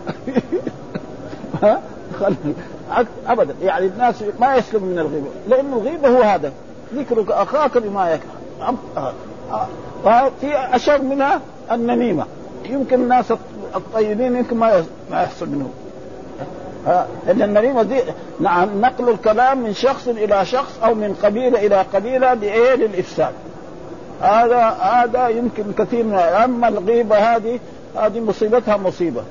ابدا. 3.28 3.56
يعني 3.62 3.86
الناس 3.86 4.24
ما 4.40 4.56
يسلم 4.56 4.84
من 4.84 5.00
الغيبة. 5.00 5.28
لأن 5.48 5.74
الغيبة 5.74 6.10
هو 6.10 6.22
هذا. 6.22 6.52
ذكرك 6.96 7.32
أخاك 7.32 7.78
بما 7.78 8.12
يكره. 8.12 9.14
في 10.42 10.76
أشر 10.76 11.02
منها 11.02 11.42
النميمة. 11.72 12.26
يمكن 12.66 13.02
الناس 13.02 13.32
الطيبين 13.76 14.36
يمكن 14.36 14.58
ما 14.58 14.84
ما 15.12 15.22
يحصل 15.22 15.50
منهم. 15.50 15.72
ان 17.32 17.42
النميمة 17.42 17.84
دي 17.84 18.00
نعم 18.40 18.82
نقل 18.82 19.10
الكلام 19.10 19.58
من 19.58 19.74
شخص 19.74 20.08
إلى 20.08 20.46
شخص 20.46 20.80
أو 20.84 20.94
من 20.94 21.16
قبيلة 21.24 21.66
إلى 21.66 21.86
قبيلة 21.94 22.34
لإيه؟ 22.34 22.76
للإفساد. 22.76 23.34
هذا 24.22 24.78
هذا 24.80 25.28
يمكن 25.28 25.64
كثير 25.78 26.04
من 26.04 26.14
أما 26.16 26.68
الغيبة 26.68 27.18
هذه 27.18 27.60
هذه 27.96 28.20
مصيبتها 28.20 28.78
مصيبة. 28.78 29.22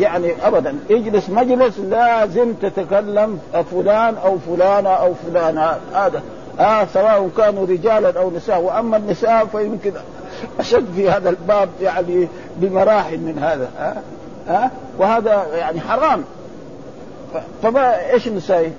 يعني 0.00 0.46
ابدا. 0.46 0.78
اجلس 0.90 1.30
مجلس 1.30 1.78
لازم 1.78 2.52
تتكلم 2.52 3.38
فلان 3.70 4.14
أو 4.24 4.38
فلانة 4.38 4.90
أو 4.90 5.14
فلانة. 5.14 5.76
هذا. 5.94 6.22
آه 6.60 6.86
سواء 6.94 7.30
كانوا 7.36 7.66
رجالا 7.66 8.20
أو 8.20 8.30
نساء. 8.30 8.60
وأما 8.60 8.96
النساء 8.96 9.46
فيمكن 9.46 9.92
أشد 10.60 10.86
في 10.96 11.10
هذا 11.10 11.30
الباب 11.30 11.68
يعني 11.82 12.28
بمراحل 12.56 13.18
من 13.18 13.38
هذا. 13.38 13.68
آه 13.78 13.96
آه 14.52 14.70
وهذا 14.98 15.46
يعني 15.54 15.80
حرام. 15.80 16.24
فما 17.62 18.10
إيش 18.10 18.28
نسوي؟ 18.28 18.72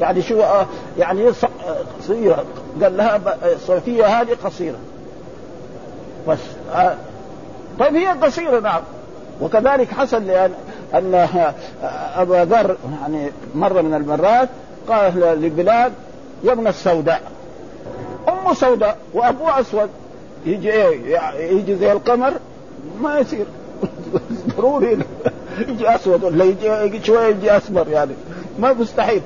يعني 0.00 0.22
شو 0.22 0.42
آه 0.42 0.66
يعني 0.98 1.30
قصيره 2.00 2.44
قال 2.82 2.96
لها 2.96 3.20
صفيه 3.66 4.06
هذه 4.06 4.36
قصيرة. 4.44 4.78
بس 6.28 6.38
آه. 6.74 6.94
طيب 7.78 7.94
هي 7.94 8.06
قصيرة 8.06 8.60
نعم. 8.60 8.82
وكذلك 9.42 9.90
حصل 9.90 10.26
لأن 10.26 10.52
أن 10.94 11.28
أبا 12.16 12.44
ذر 12.44 12.76
يعني 13.00 13.30
مرة 13.54 13.80
من 13.80 13.94
المرات 13.94 14.48
قال 14.88 15.20
لبلال 15.42 15.92
يا 16.44 16.52
ابن 16.52 16.66
السوداء. 16.66 17.22
أم 18.28 18.54
سوداء 18.54 18.96
وأبوه 19.14 19.60
أسود. 19.60 19.88
يجي 20.46 20.72
إيه؟ 20.72 21.18
يجي 21.38 21.76
زي 21.76 21.92
القمر 21.92 22.32
ما 23.00 23.18
يصير. 23.18 23.46
ضروري 24.56 24.98
يجي 25.58 25.94
أسود 25.94 26.24
ولا 26.24 26.44
يجي, 26.44 27.04
شوية 27.04 27.26
يجي 27.26 27.56
أسمر 27.56 27.88
يعني. 27.88 28.12
ما 28.58 28.72
مستحيل. 28.72 29.22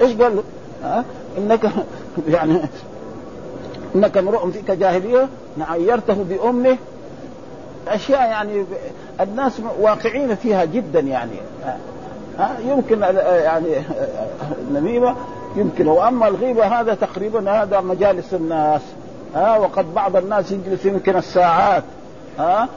إيش 0.00 0.16
قال 0.16 0.36
له؟ 0.36 1.04
إنك 1.38 1.70
يعني 2.28 2.58
إنك 3.94 4.16
امرؤ 4.16 4.50
فيك 4.50 4.70
جاهليه 4.70 5.28
عيرته 5.60 6.24
بأمه. 6.28 6.76
أشياء 7.88 8.20
يعني 8.20 8.64
الناس 9.20 9.60
واقعين 9.80 10.34
فيها 10.34 10.64
جدا 10.64 11.00
يعني. 11.00 11.36
ها؟ 12.38 12.56
يمكن 12.64 13.02
يعني 13.02 13.68
النميمة 14.68 15.14
يمكن. 15.56 15.88
وأما 15.88 16.28
الغيبة 16.28 16.80
هذا 16.80 16.94
تقريبا 16.94 17.50
هذا 17.50 17.80
مجالس 17.80 18.34
الناس. 18.34 18.82
ها؟ 19.34 19.56
وقد 19.56 19.94
بعض 19.94 20.16
الناس 20.16 20.52
يجلس 20.52 20.84
يمكن 20.84 21.16
الساعات. 21.16 21.82
ها؟ 22.38 22.68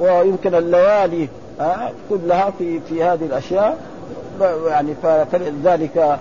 ويمكن 0.00 0.54
الليالي. 0.54 1.28
ها؟ 1.60 1.90
كلها 2.10 2.50
في 2.58 2.80
في 2.80 3.04
هذه 3.04 3.24
الأشياء. 3.24 3.78
يعني 4.66 4.94
فلذلك 5.32 6.18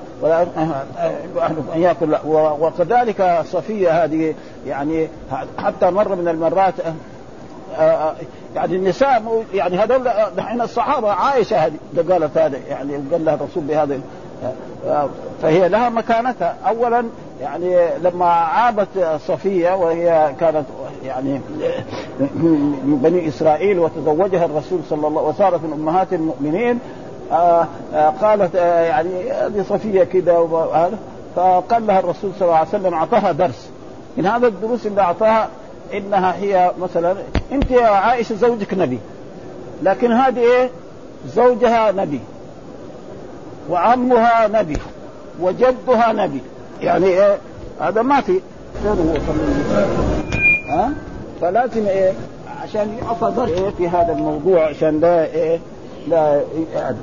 وكذلك 2.60 3.42
صفية 3.46 4.04
هذه 4.04 4.34
يعني 4.68 5.08
حتى 5.58 5.90
مره 5.92 6.16
من 6.16 6.28
المرات 6.28 6.74
يعني 8.56 8.76
النساء 8.76 9.44
يعني 9.54 9.78
هذول 9.78 10.10
دحين 10.38 10.62
الصحابة 10.62 11.12
عائشه 11.12 11.58
هذه. 11.58 11.74
قالت 12.10 12.38
هذا 12.38 12.58
يعني 12.70 12.94
قال 13.12 13.26
لها 13.26 13.34
الرسول 13.34 13.64
بهذا 13.64 14.00
فهي 15.42 15.70
لها 15.70 15.90
مكانتها. 15.90 16.56
اولا 16.68 17.06
يعني 17.42 17.78
لما 18.04 18.26
عابت 18.26 19.20
صفية 19.28 19.76
وهي 19.76 20.34
كانت 20.40 20.66
يعني 21.06 21.42
من 22.20 23.00
بني 23.04 23.28
إسرائيل 23.28 23.80
وتزوجها 23.80 24.46
الرسول 24.46 24.80
صلى 24.90 25.08
الله 25.08 25.22
وصارت 25.22 25.64
من 25.64 25.74
أمهات 25.74 26.14
المؤمنين 26.14 26.80
قالت 28.22 28.56
يعني 28.56 29.32
هذه 29.32 29.66
صفية 29.70 30.04
كذا 30.04 30.48
فقال 31.36 31.88
لها 31.88 32.00
الرسول 32.00 32.32
صلى 32.40 32.48
الله 32.48 32.58
عليه 32.58 32.70
وسلم 32.70 32.94
أعطاها 32.94 33.32
درس. 33.32 33.70
من 34.18 34.26
هذا 34.26 34.48
الدروس 34.48 34.86
اللي 34.86 35.02
أعطاها 35.02 35.50
إنها 35.94 36.36
هي 36.36 36.72
مثلا 36.82 37.16
أنت 37.52 37.72
يا 37.72 37.86
عائشة 37.86 38.36
زوجك 38.36 38.74
نبي 38.74 39.00
لكن 39.84 40.12
هذه 40.12 40.40
إيه؟ 40.40 40.70
زوجها 41.28 41.92
نبي 41.92 42.20
وعمها 43.70 44.48
نبي 44.48 44.78
وجدها 45.40 46.14
نبي. 46.14 46.42
يعني 46.82 47.06
إيه؟ 47.06 47.38
هذا 47.82 48.02
ما 48.02 48.22
في. 48.22 48.40
ها؟ 50.70 50.94
فلازم 51.42 51.88
إيه؟ 51.88 52.14
عشان 52.64 52.98
يعطى 53.02 53.52
إيه؟ 53.52 53.70
في 53.70 53.90
هذا 53.90 54.14
الموضوع 54.14 54.68
عشان 54.68 55.00
لا 55.00 55.26
إيه؟ 55.26 55.60
لا 56.08 56.42
يعني 56.76 56.98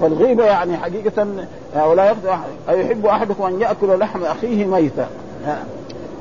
فالغيبة 0.00 0.44
يعني 0.44 0.76
حقيقة 0.76 1.26
ولا 1.86 2.14
يحب 2.68 3.06
أحدكم 3.06 3.44
أن 3.44 3.60
يأكل 3.60 3.98
لحم 3.98 4.24
أخيه 4.24 4.64
ميتا. 4.64 5.06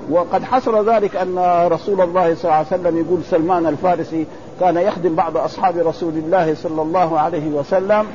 وقد 0.10 0.44
حصل 0.44 0.90
ذلك 0.90 1.16
أن 1.16 1.68
رسول 1.72 2.02
الله 2.02 2.36
صلى 2.36 2.44
الله 2.44 2.56
عليه 2.56 2.68
وسلم 2.68 2.98
يقول 2.98 3.24
سلمان 3.24 3.66
الفارسي 3.66 4.26
كان 4.60 4.78
يخدم 4.78 5.16
بعض 5.16 5.38
أصحاب 5.38 5.78
رسول 5.78 6.14
الله 6.14 6.56
صلى 6.56 6.82
الله 6.82 7.20
عليه 7.20 7.50
وسلم 7.50 8.06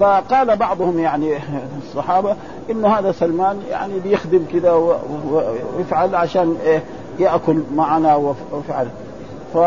فقال 0.00 0.56
بعضهم 0.56 0.98
يعني 0.98 1.38
الصحابة 1.82 2.36
انه 2.70 2.88
هذا 2.88 3.12
سلمان 3.12 3.60
يعني 3.70 4.00
بيخدم 4.00 4.44
كذا 4.52 4.72
ويفعل 5.30 6.14
عشان 6.14 6.56
إيه 6.64 6.82
يأكل 7.18 7.62
معنا 7.74 8.16
ويفعل. 8.16 8.88
ف 9.54 9.58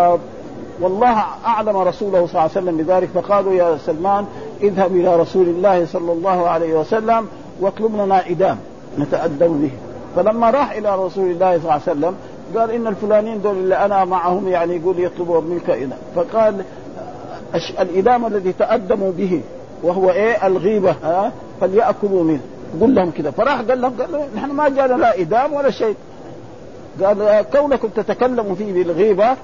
والله 0.82 1.24
أعلم 1.46 1.78
رسوله 1.78 2.26
صلى 2.26 2.30
الله 2.30 2.42
عليه 2.42 2.52
وسلم 2.52 2.78
بذلك 2.78 3.10
فقالوا 3.14 3.54
يا 3.54 3.78
سلمان 3.78 4.26
اذهب 4.62 4.92
إلى 4.96 5.16
رسول 5.16 5.48
الله 5.48 5.86
صلى 5.86 6.12
الله 6.12 6.48
عليه 6.50 6.80
وسلم 6.80 7.28
واطلب 7.60 7.96
لنا 7.96 8.30
إدام 8.30 8.58
نتأدب 9.00 9.62
به. 9.62 9.72
فلما 10.18 10.50
راح 10.50 10.72
إلى 10.72 10.96
رسول 10.96 11.32
الله 11.32 11.52
صلى 11.58 11.62
الله 11.62 11.72
عليه 11.72 11.82
وسلم 11.82 12.16
قال 12.56 12.72
إن 12.72 12.88
الفلانين 12.88 13.42
دول 13.42 13.58
اللي 13.58 13.76
أنا 13.76 14.06
معهم 14.06 14.48
يعني 14.48 14.76
يقول 14.76 15.00
يطلبوا 15.00 15.42
منك 15.42 15.70
إدام 15.70 15.98
فقال 16.16 16.64
الإدام 17.80 18.26
الذي 18.26 18.54
تأدموا 18.54 19.12
به 19.12 19.42
وهو 19.84 20.12
إيه؟ 20.12 20.48
الغيبة 20.48 20.96
ها؟ 21.04 21.32
فليأكلوا 21.62 22.24
منه. 22.24 22.40
قل 22.82 22.96
لهم 22.96 23.12
كذا 23.12 23.32
فراح 23.32 23.62
قال 23.62 23.82
لهم 23.82 23.94
قال 24.02 24.12
لهم 24.12 24.26
نحن 24.36 24.52
ما 24.52 24.70
جانا 24.70 24.94
لا 24.94 25.22
إدام 25.22 25.54
ولا 25.54 25.72
شيء. 25.72 25.96
قال 27.04 27.46
كونكم 27.54 27.88
تتكلموا 27.88 28.56
فيه 28.56 28.74
بالغيبة 28.74 29.36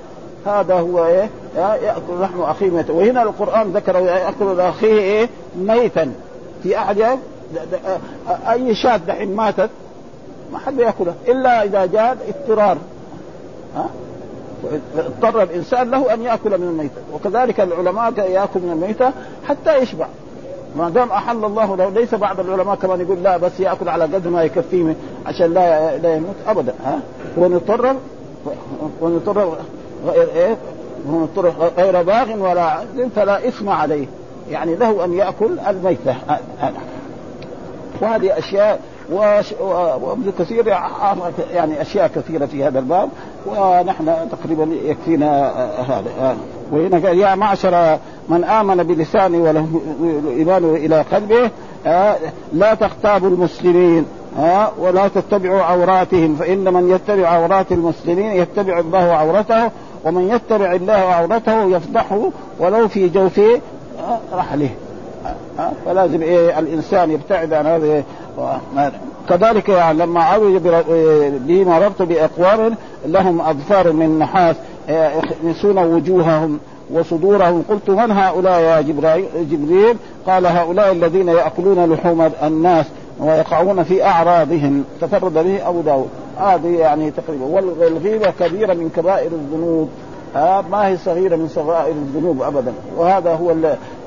هذا 0.45 0.73
هو 0.73 1.05
إيه؟ 1.05 1.29
يأكل 1.57 2.21
لحم 2.21 2.41
أخيه 2.41 2.69
ميتا. 2.69 2.93
وهنا 2.93 3.23
القرآن 3.23 3.71
ذكر 3.71 3.95
يأكل 3.95 4.59
اخيه 4.59 4.99
إيه؟ 4.99 5.29
ميتا. 5.57 6.11
في 6.63 6.77
أحد 6.77 7.19
أي 8.49 8.75
شاة 8.75 8.97
دحين 8.97 9.35
ماتت 9.35 9.69
ما 10.53 10.59
حد 10.59 10.79
ياكلها 10.79 11.13
إلا 11.27 11.63
إذا 11.63 11.85
جاء 11.85 12.17
اضطرار. 12.27 12.77
ها؟ 13.75 13.89
اضطر 14.97 15.43
الإنسان 15.43 15.91
له 15.91 16.13
أن 16.13 16.21
يأكل 16.21 16.49
من 16.49 16.67
الميتة. 16.67 17.01
وكذلك 17.13 17.59
العلماء 17.59 18.13
ياكل 18.19 18.59
من 18.59 18.71
الميتة 18.71 19.11
حتى 19.47 19.77
يشبع. 19.77 20.07
ما 20.75 20.89
دام 20.89 21.11
أحل 21.11 21.45
الله 21.45 21.75
له 21.75 21.89
ليس 21.89 22.15
بعض 22.15 22.39
العلماء 22.39 22.75
كمان 22.75 23.01
يقول 23.01 23.23
لا 23.23 23.37
بس 23.37 23.59
يأكل 23.59 23.89
على 23.89 24.03
قدر 24.03 24.29
ما 24.29 24.43
يكفيه 24.43 24.95
عشان 25.25 25.53
لا 25.53 25.97
لا 25.97 26.15
يموت 26.15 26.35
أبدا. 26.47 26.73
ها؟ 26.85 26.99
ونضطر 27.37 27.95
ونضطر 29.01 29.57
غير 30.05 30.27
إيه 30.35 30.57
ونضطر 31.07 31.53
غير 31.77 32.03
باغ 32.03 32.39
ولا 32.39 32.63
عدل 32.63 33.09
فلا 33.15 33.47
إثم 33.47 33.69
عليه. 33.69 34.05
يعني 34.51 34.75
له 34.75 35.05
أن 35.05 35.13
يأكل 35.13 35.59
الميتة. 35.67 36.15
وهذه 38.01 38.37
أشياء 38.37 38.79
وابن 39.11 40.31
كثير 40.39 40.67
يعني 41.53 41.81
أشياء 41.81 42.07
كثيرة 42.15 42.45
في 42.45 42.63
هذا 42.63 42.79
الباب 42.79 43.09
ونحن 43.45 44.15
تقريبا 44.31 44.67
يكفينا 44.83 45.51
هذا 45.89 46.37
وهنا 46.71 47.07
قال 47.07 47.19
يا 47.19 47.35
معشر 47.35 47.97
من 48.29 48.43
آمن 48.43 48.83
بلسانه 48.83 49.37
وله 49.37 49.81
ايمانه 50.37 50.75
إلى 50.75 51.01
قلبه 51.01 51.49
لا 52.53 52.73
تغتابوا 52.73 53.29
المسلمين 53.29 54.05
ولا 54.79 55.07
تتبعوا 55.07 55.61
عوراتهم 55.61 56.35
فإن 56.35 56.73
من 56.73 56.89
يتبع 56.89 57.27
عورات 57.27 57.71
المسلمين 57.71 58.31
يتبع 58.31 58.79
الله 58.79 59.13
عورته 59.13 59.71
ومن 60.05 60.29
يتبع 60.29 60.71
الله 60.73 60.93
عورته 60.93 61.63
يفضحه 61.63 62.29
ولو 62.59 62.87
في 62.87 63.09
جوف 63.09 63.41
رحله 64.33 64.69
فلازم 65.85 66.21
إيه 66.21 66.59
الإنسان 66.59 67.11
يبتعد 67.11 67.53
عن 67.53 67.65
هذه 67.65 68.03
كذلك 69.29 69.69
يعني 69.69 69.97
لما 69.99 70.23
عوج 70.23 70.57
به 71.47 71.63
مررت 71.63 72.01
باقوام 72.01 72.75
لهم 73.05 73.41
أظفار 73.41 73.91
من 73.91 74.19
نحاس 74.19 74.55
يخمسون 74.89 75.77
وجوههم 75.77 76.59
وصدورهم. 76.93 77.63
قلت 77.69 77.89
من 77.89 78.11
هؤلاء 78.11 78.61
يا 78.61 78.81
جبريل 79.51 79.97
قال 80.27 80.45
هؤلاء 80.45 80.91
الذين 80.91 81.27
يأكلون 81.27 81.93
لحوم 81.93 82.31
الناس 82.43 82.85
ويقعون 83.19 83.83
في 83.83 84.05
أعراضهم. 84.05 84.83
تفرد 85.01 85.33
به 85.33 85.69
أبو 85.69 85.81
داود. 85.81 86.09
هذه 86.39 86.77
يعني 86.77 87.11
تقريبا 87.11 87.45
والغيبه 87.45 88.33
كبيرة 88.39 88.73
من 88.73 88.89
كبائر 88.95 89.31
الذنوب. 89.31 89.89
آه 90.35 90.61
ما 90.61 90.87
هي 90.87 90.97
صغيرة 90.97 91.35
من 91.35 91.47
صغائر 91.47 91.91
الذنوب 91.91 92.41
ابدا. 92.41 92.73
وهذا 92.97 93.33
هو 93.33 93.53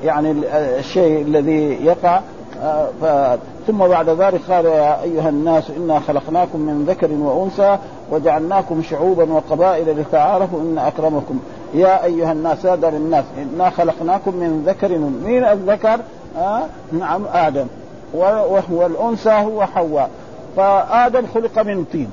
يعني 0.03 0.35
الشيء 0.55 1.21
الذي 1.21 1.85
يقع. 1.85 2.21
ف... 3.01 3.05
ثم 3.67 3.77
بعد 3.77 4.09
ذلك 4.09 4.41
قال 4.49 4.65
يا 4.65 5.01
أيها 5.01 5.29
الناس 5.29 5.63
إنا 5.77 5.99
خلقناكم 5.99 6.59
من 6.59 6.85
ذكر 6.85 7.11
وأنثى 7.11 7.77
وجعلناكم 8.11 8.81
شعوبا 8.81 9.33
وقبائل 9.33 9.99
لتعارفوا 10.01 10.59
إن 10.61 10.77
أكرمكم. 10.77 11.39
يا 11.73 12.03
أيها 12.03 12.31
الناس 12.31 12.65
هذا 12.65 12.89
للناس 12.89 13.25
إنا 13.37 13.69
خلقناكم 13.69 14.35
من 14.35 14.63
ذكر. 14.67 14.97
مين 15.25 15.43
الذكر؟ 15.43 15.99
آه 16.37 16.61
نعم 16.99 17.25
آدم. 17.33 17.67
وهو 18.13 18.85
الأنثى 18.85 19.29
هو 19.29 19.65
حواء. 19.65 20.09
فآدم 20.57 21.25
خلق 21.33 21.59
من 21.59 21.85
طين. 21.91 22.09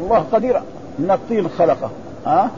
الله 0.00 0.24
قدير. 0.32 0.60
من 0.98 1.10
الطين 1.10 1.48
خلقه. 1.48 1.90
ها 2.26 2.50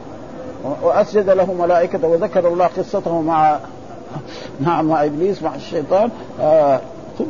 وأسجد 0.82 1.30
له 1.30 1.52
ملائكته 1.52 2.08
وذكر 2.08 2.48
الله 2.48 2.66
قصته 2.66 3.20
مع 3.20 3.58
نعم 4.60 4.84
مع 4.84 5.04
إبليس 5.04 5.42
مع 5.42 5.54
الشيطان 5.54 6.10
آه 6.40 6.80
ثم 7.18 7.24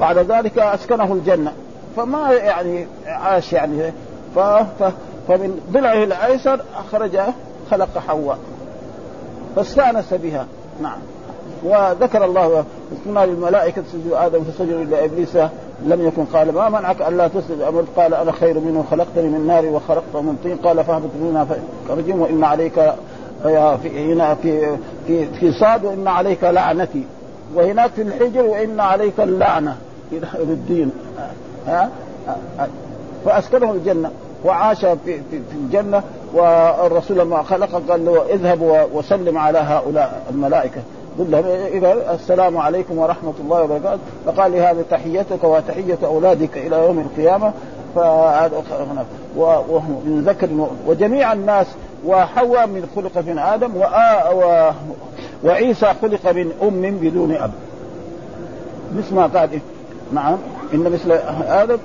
بعد 0.00 0.18
ذلك 0.18 0.58
أسكنه 0.58 1.12
الجنة. 1.12 1.52
فما 1.96 2.32
يعني 2.32 2.86
عاش 3.06 3.52
يعني. 3.52 3.92
ف 4.34 4.38
فمن 5.28 5.60
ضلعه 5.72 6.04
الأيسر 6.04 6.60
أخرج 6.76 7.18
خلق 7.70 7.98
حواء. 7.98 8.38
فاستأنس 9.56 10.14
بها. 10.14 10.46
نعم. 10.82 10.98
وذكر 11.64 12.24
الله 12.24 12.64
قلنا 13.06 13.26
للملائكة 13.26 13.82
اسجدوا 13.90 14.26
آدم 14.26 14.44
فسجدوا 14.44 14.82
إلا 14.82 15.04
إبليس. 15.04 15.36
لم 15.84 16.06
يكن 16.06 16.24
قال 16.24 16.52
ما 16.52 16.68
منعك 16.68 17.02
ألا 17.02 17.28
تسجد؟ 17.28 17.60
أمرت 17.60 17.86
قال 17.96 18.14
أنا 18.14 18.32
خير 18.32 18.60
منه 18.60 18.84
خلقتني 18.90 19.28
من 19.28 19.46
نار 19.46 19.66
وخلقته 19.66 20.20
من 20.20 20.38
طين. 20.44 20.56
قال 20.56 20.84
فاهبط 20.84 21.10
منها 21.20 21.46
فرجم 21.88 22.20
وإن 22.20 22.44
عليك 22.44 22.92
في 23.82 24.12
هنا 24.12 24.34
في 24.34 24.76
في 25.06 25.26
في 25.26 25.52
صاد 25.52 25.84
وإن 25.84 26.08
عليك 26.08 26.44
لعنتي. 26.44 27.04
وهناك 27.54 27.90
في 27.90 28.02
الحجر 28.02 28.42
وإن 28.42 28.80
عليك 28.80 29.20
اللعنة. 29.20 29.76
إلى 30.12 30.26
الدين. 30.42 30.90
ها؟ 31.66 31.90
فأسكنه 33.24 33.72
الجنة 33.72 34.10
وعاش 34.44 34.80
في, 34.80 34.96
في, 35.04 35.20
في 35.30 35.56
الجنة. 35.64 36.02
والرسول 36.34 37.18
لما 37.18 37.42
خلق 37.42 37.82
قال 37.88 38.04
له 38.04 38.22
اذهب 38.34 38.88
وسلم 38.92 39.38
على 39.38 39.58
هؤلاء 39.58 40.22
الملائكة. 40.30 40.80
قل 41.18 41.30
لهم 41.30 41.44
إذا 41.72 42.14
السلام 42.14 42.58
عليكم 42.58 42.98
ورحمة 42.98 43.34
الله 43.40 43.62
وبركاته. 43.62 43.98
فقال 44.26 44.50
لي 44.50 44.60
هذه 44.60 44.84
تحيتك 44.90 45.44
وتحية 45.44 45.98
أولادك 46.04 46.56
إلى 46.56 46.76
يوم 46.76 46.98
القيامة. 46.98 47.52
فهذا 47.94 48.62
من 50.04 50.24
ذكر 50.26 50.48
وجميع 50.86 51.32
الناس 51.32 51.66
وحواء 52.06 52.66
من 52.66 52.88
خلق 52.96 53.18
من 53.26 53.38
آدم 53.38 53.70
و... 53.76 54.70
وعيسى 55.44 55.86
خلق 56.02 56.32
من 56.32 56.52
أم 56.62 56.98
بدون 57.00 57.32
أب. 57.32 57.50
مثل 58.96 59.14
ما 59.14 59.26
قال 59.26 59.60
نعم 60.12 60.36
إن 60.74 60.80
مثل 60.80 61.12
آدم 61.48 61.78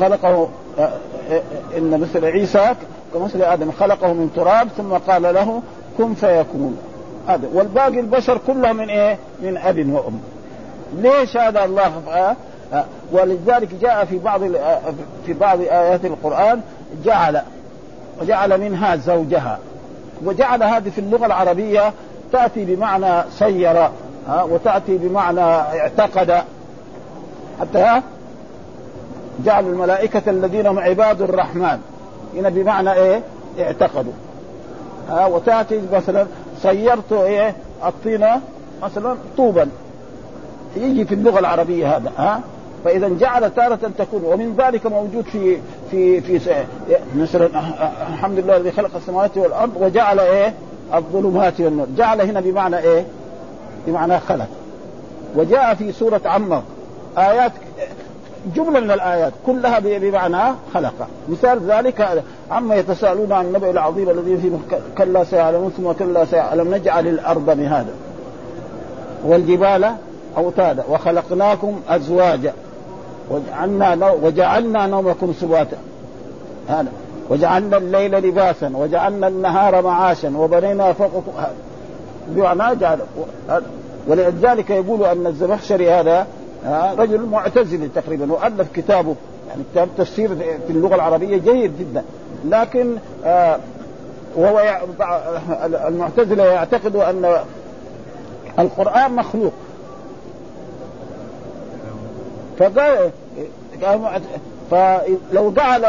خلقه 0.00 0.48
إن 1.76 2.00
مثل 2.00 2.24
عيسى 2.24 2.74
كمثل 3.14 3.42
آدم 3.42 3.70
خلقه 3.70 4.12
من 4.12 4.30
تراب 4.36 4.68
ثم 4.68 4.92
قال 4.92 5.22
له 5.22 5.62
كن 5.98 6.14
فيكون. 6.14 6.78
هذا 7.28 7.48
والباقي 7.52 8.00
البشر 8.00 8.40
كلهم 8.46 8.76
من 8.76 8.90
إيه؟ 8.90 9.18
من 9.42 9.56
أب 9.56 9.92
وأم. 9.92 10.20
ليش 10.96 11.36
هذا 11.36 11.64
الله 11.64 11.92
آه؟ 12.08 12.36
آه 12.72 12.84
ولذلك 13.12 13.68
جاء 13.80 14.04
في 14.04 14.18
بعض 14.18 14.42
آه، 14.42 14.78
في 15.26 15.32
بعض 15.32 15.60
آيات 15.60 16.04
القرآن 16.04 16.60
جعل 17.04 17.42
وجعل 18.20 18.60
منها 18.60 18.96
زوجها 18.96 19.58
وجعل 20.24 20.62
هذه 20.62 20.90
في 20.90 20.98
اللغة 20.98 21.26
العربية 21.26 21.92
تأتي 22.32 22.64
بمعنى 22.64 23.22
سير 23.38 23.88
آه 24.28 24.44
وتأتي 24.44 24.98
بمعنى 24.98 25.40
اعتقد 25.40 26.42
حتى 27.60 27.78
ها 27.78 28.02
جعل 29.44 29.66
الملائكة 29.66 30.30
الذين 30.30 30.66
هم 30.66 30.78
عباد 30.78 31.22
الرحمن 31.22 31.78
هنا 32.36 32.48
بمعنى 32.48 32.92
إيه؟ 32.92 33.20
اعتقدوا 33.60 34.12
ها 35.08 35.26
وتأتي 35.26 35.80
مثلا 35.92 36.26
صيرت 36.62 37.12
إيه؟ 37.12 37.54
الطينه 37.84 38.40
مثلا 38.82 39.16
طوبا. 39.36 39.68
يجي 40.76 41.04
في 41.04 41.14
اللغة 41.14 41.38
العربية 41.38 41.96
هذا 41.96 42.12
ها؟ 42.18 42.40
فإذا 42.84 43.08
جعل 43.08 43.54
تارة 43.54 43.90
تكون 43.98 44.24
ومن 44.24 44.56
ذلك 44.58 44.86
موجود 44.86 45.24
في 45.24 45.58
في 45.90 46.20
في 46.20 46.64
مثلا 47.16 47.46
الحمد 48.12 48.38
لله 48.38 48.56
الذي 48.56 48.72
خلق 48.72 48.90
السماوات 48.96 49.36
والأرض 49.36 49.72
وجعل 49.80 50.20
إيه؟ 50.20 50.54
الظلمات 50.94 51.60
والنور. 51.60 51.86
جعل 51.96 52.20
هنا 52.20 52.40
بمعنى 52.40 52.78
إيه؟ 52.78 53.04
بمعنى 53.86 54.20
خلق. 54.20 54.48
وجاء 55.36 55.74
في 55.74 55.92
سورة 55.92 56.20
عمر. 56.24 56.62
آيات 57.18 57.52
جملة 58.54 58.80
من 58.80 58.90
الآيات 58.90 59.32
كلها 59.46 59.78
بمعنى 59.78 60.54
خلق. 60.74 61.08
مثال 61.28 61.70
ذلك 61.70 62.24
عما 62.50 62.74
يتساءلون 62.74 63.32
عن 63.32 63.46
النبأ 63.46 63.70
العظيم 63.70 64.10
الذي 64.10 64.36
في 64.36 64.50
كلا 64.98 65.24
سيعلمون 65.24 65.70
ثم 65.70 65.92
كلا 65.92 66.24
سيعلم 66.24 66.74
نجعل 66.74 67.06
الأرض 67.06 67.50
مهادا 67.50 67.92
والجبال 69.24 69.92
أوتادا. 70.36 70.84
وخلقناكم 70.88 71.80
أزواجا. 71.88 72.52
وجعلنا 73.30 74.10
وجعلنا 74.10 74.86
نومكم 74.86 75.32
سباتا. 75.40 75.76
هذا. 76.68 76.92
وجعلنا 77.30 77.76
الليل 77.76 78.12
لباسا. 78.12 78.72
وجعلنا 78.74 79.28
النهار 79.28 79.82
معاشا. 79.82 80.32
وبنينا 80.36 80.92
فوقكم 80.92 81.32
بمعنى 82.28 82.76
جعل 82.76 82.98
ولذلك 84.08 84.70
يقول 84.70 85.04
أن 85.04 85.26
الزمخشري 85.26 85.90
هذا 85.90 86.26
رجل 86.98 87.20
معتزلي 87.20 87.88
تقريبا 87.88 88.32
وألف 88.32 88.72
كتابه. 88.74 89.14
يعني 89.48 89.62
كتاب 89.72 89.88
تفسير 89.98 90.28
في 90.66 90.70
اللغة 90.70 90.94
العربية 90.94 91.36
جيد 91.36 91.78
جدا. 91.78 92.04
لكن 92.44 92.96
آه 93.24 93.58
وهو 94.36 94.80
المعتزله 95.88 96.44
يعتقد 96.44 96.96
أن 96.96 97.36
القرآن 98.58 99.12
مخلوق. 99.12 99.52
فقال 102.58 103.10
فلو 104.70 105.50
جعل 105.50 105.86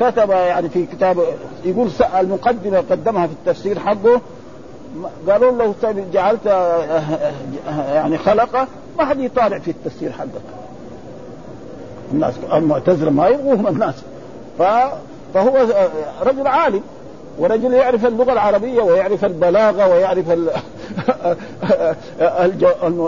كتب 0.00 0.30
يعني 0.30 0.68
في 0.68 0.86
كتاب 0.86 1.18
يقول 1.64 1.88
المقدمة 2.18 2.84
قدمها 2.90 3.26
في 3.26 3.32
التفسير 3.32 3.78
حقه 3.78 4.20
قالوا 5.28 5.52
له 5.52 5.74
طيب 5.82 6.10
جعلت 6.12 6.46
يعني 7.66 8.18
خلقه 8.18 8.66
ما 8.98 9.04
حد 9.04 9.20
يطالع 9.20 9.58
في 9.58 9.70
التفسير 9.70 10.12
حقك. 10.12 10.28
الناس 12.12 12.34
المعتزلة 12.52 13.10
ما 13.10 13.28
يبغوهم 13.28 13.66
الناس. 13.66 13.94
ف... 14.58 14.62
فهو 15.34 15.66
رجل 16.22 16.46
عالم 16.46 16.82
ورجل 17.38 17.72
يعرف 17.72 18.06
اللغة 18.06 18.32
العربية 18.32 18.82
ويعرف 18.82 19.24
البلاغة 19.24 19.88
ويعرف 19.88 20.24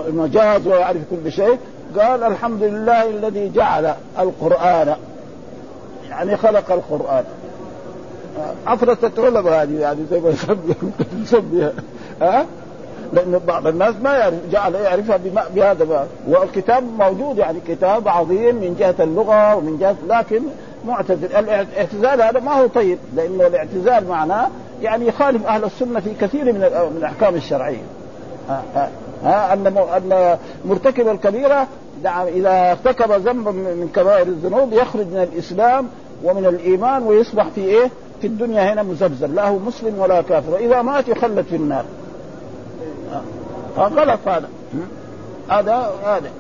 المجاز 0.09 0.67
ويعرف 0.67 1.01
كل 1.11 1.33
شيء. 1.33 1.59
قال 1.99 2.23
الحمد 2.23 2.63
لله 2.63 3.11
الذي 3.11 3.53
جعل 3.55 3.95
القرآن. 4.19 4.97
يعني 6.11 6.37
خلق 6.37 6.73
القرآن. 6.73 7.25
عفرة 8.67 9.11
العلماء 9.19 9.63
هذه؟ 9.63 9.81
يعني 9.81 10.01
زي 10.11 10.21
ما 10.21 10.35
نسميها. 11.23 11.73
ها؟ 12.23 12.47
لأن 13.13 13.41
بعض 13.47 13.67
الناس 13.67 13.95
ما 14.03 14.13
يعرف 14.15 14.35
جعل 14.53 14.75
يعرفها 14.75 15.21
بهذا 15.55 16.09
والكتاب 16.29 16.85
موجود 16.99 17.39
يعني 17.39 17.59
كتاب 17.69 18.09
عظيم 18.09 18.55
من 18.55 18.77
جهة 18.79 18.95
اللغة 19.01 19.57
ومن 19.57 19.79
جهة 19.79 19.97
لكن 20.09 20.43
معتزل. 20.87 21.37
الاعتزال 21.37 22.23
هذا 22.23 22.41
ما 22.41 22.53
هو 22.53 22.67
طيب 22.67 22.99
لأنه 23.17 23.47
الاعتزال 23.47 24.09
معناه 24.09 24.49
يعني 24.83 25.09
يخالف 25.09 25.47
أهل 25.47 25.65
السنة 25.65 26.01
في 26.01 26.11
كثير 26.21 26.45
من 26.45 26.61
من 26.61 26.97
الأحكام 26.97 27.35
الشرعية. 27.35 27.83
ها, 28.49 28.63
ها, 28.75 28.91
ها 29.25 29.53
أن 29.53 29.67
أن 29.67 30.39
مرتكب 30.65 31.09
الكبيرة 31.09 31.67
نعم 32.03 32.27
إذا 32.27 32.71
ارتكب 32.71 33.13
ذنبا 33.13 33.51
من 33.51 33.91
كبائر 33.95 34.27
الذنوب 34.27 34.73
يخرج 34.73 35.07
من 35.07 35.29
الإسلام 35.33 35.89
ومن 36.25 36.47
الإيمان 36.47 37.03
ويصبح 37.03 37.49
في 37.55 37.61
إيه؟ 37.61 37.91
في 38.21 38.27
الدنيا 38.27 38.73
هنا 38.73 38.83
مزبزب. 38.83 39.35
لا 39.35 39.49
هو 39.49 39.59
مسلم 39.59 39.99
ولا 39.99 40.23
كافر. 40.23 40.53
وإذا 40.53 40.83
مات 40.83 41.09
يخلد 41.09 41.45
في 41.51 41.57
النار. 41.57 41.85
غلط 43.77 44.21
هذا. 44.27 44.49
هذا 45.49 45.91
هذا 46.05 46.31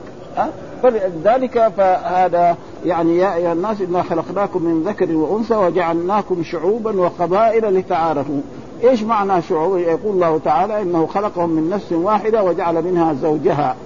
فلذلك 0.82 1.72
فهذا 1.76 2.56
يعني 2.84 3.18
يا 3.18 3.34
أيها 3.34 3.52
الناس 3.52 3.80
إنا 3.80 4.02
خلقناكم 4.02 4.62
من 4.62 4.82
ذكر 4.82 5.14
وأنثى 5.14 5.54
وجعلناكم 5.54 6.42
شعوبا 6.42 7.00
وقبائل 7.00 7.74
لتعارفوا. 7.74 8.40
إيش 8.84 9.02
معنى 9.02 9.42
شعوب؟ 9.42 9.76
يقول 9.76 10.14
الله 10.14 10.40
تعالى 10.44 10.82
إنه 10.82 11.06
خلقهم 11.06 11.50
من 11.50 11.70
نفس 11.70 11.92
واحدة 11.92 12.42
وجعل 12.44 12.82
منها 12.82 13.14
زوجها. 13.14 13.76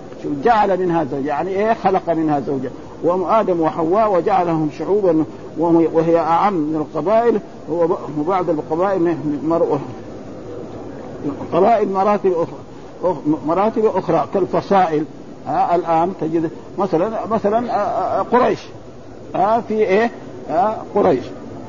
جعل 0.44 0.80
منها 0.80 1.04
زوجها. 1.04 1.26
يعني 1.26 1.50
إيه 1.50 1.74
خلق 1.74 2.10
منها 2.10 2.40
زوجها؟ 2.40 2.70
وادم 3.04 3.60
وحواء 3.60 4.12
وجعلهم 4.12 4.70
شعوبا 4.78 5.24
وهي 5.58 6.18
أعم 6.18 6.54
من 6.54 6.76
القبائل. 6.76 7.40
وبعض 8.18 8.50
القبائل 8.50 9.16
قبائل 11.52 11.88
مراتب 11.92 12.32
أخرى. 12.32 12.69
مراتب 13.46 13.86
أخرى 13.86 14.28
كالفصائل. 14.34 15.04
ها 15.46 15.74
الآن 15.74 16.12
تجد 16.20 16.50
مثلا 16.78 17.26
مثلا 17.26 17.72
قريش. 18.22 18.58
ها 19.34 19.60
في 19.60 19.74
إيه؟ 19.74 20.10
ها 20.48 20.82
قريش. 20.94 21.24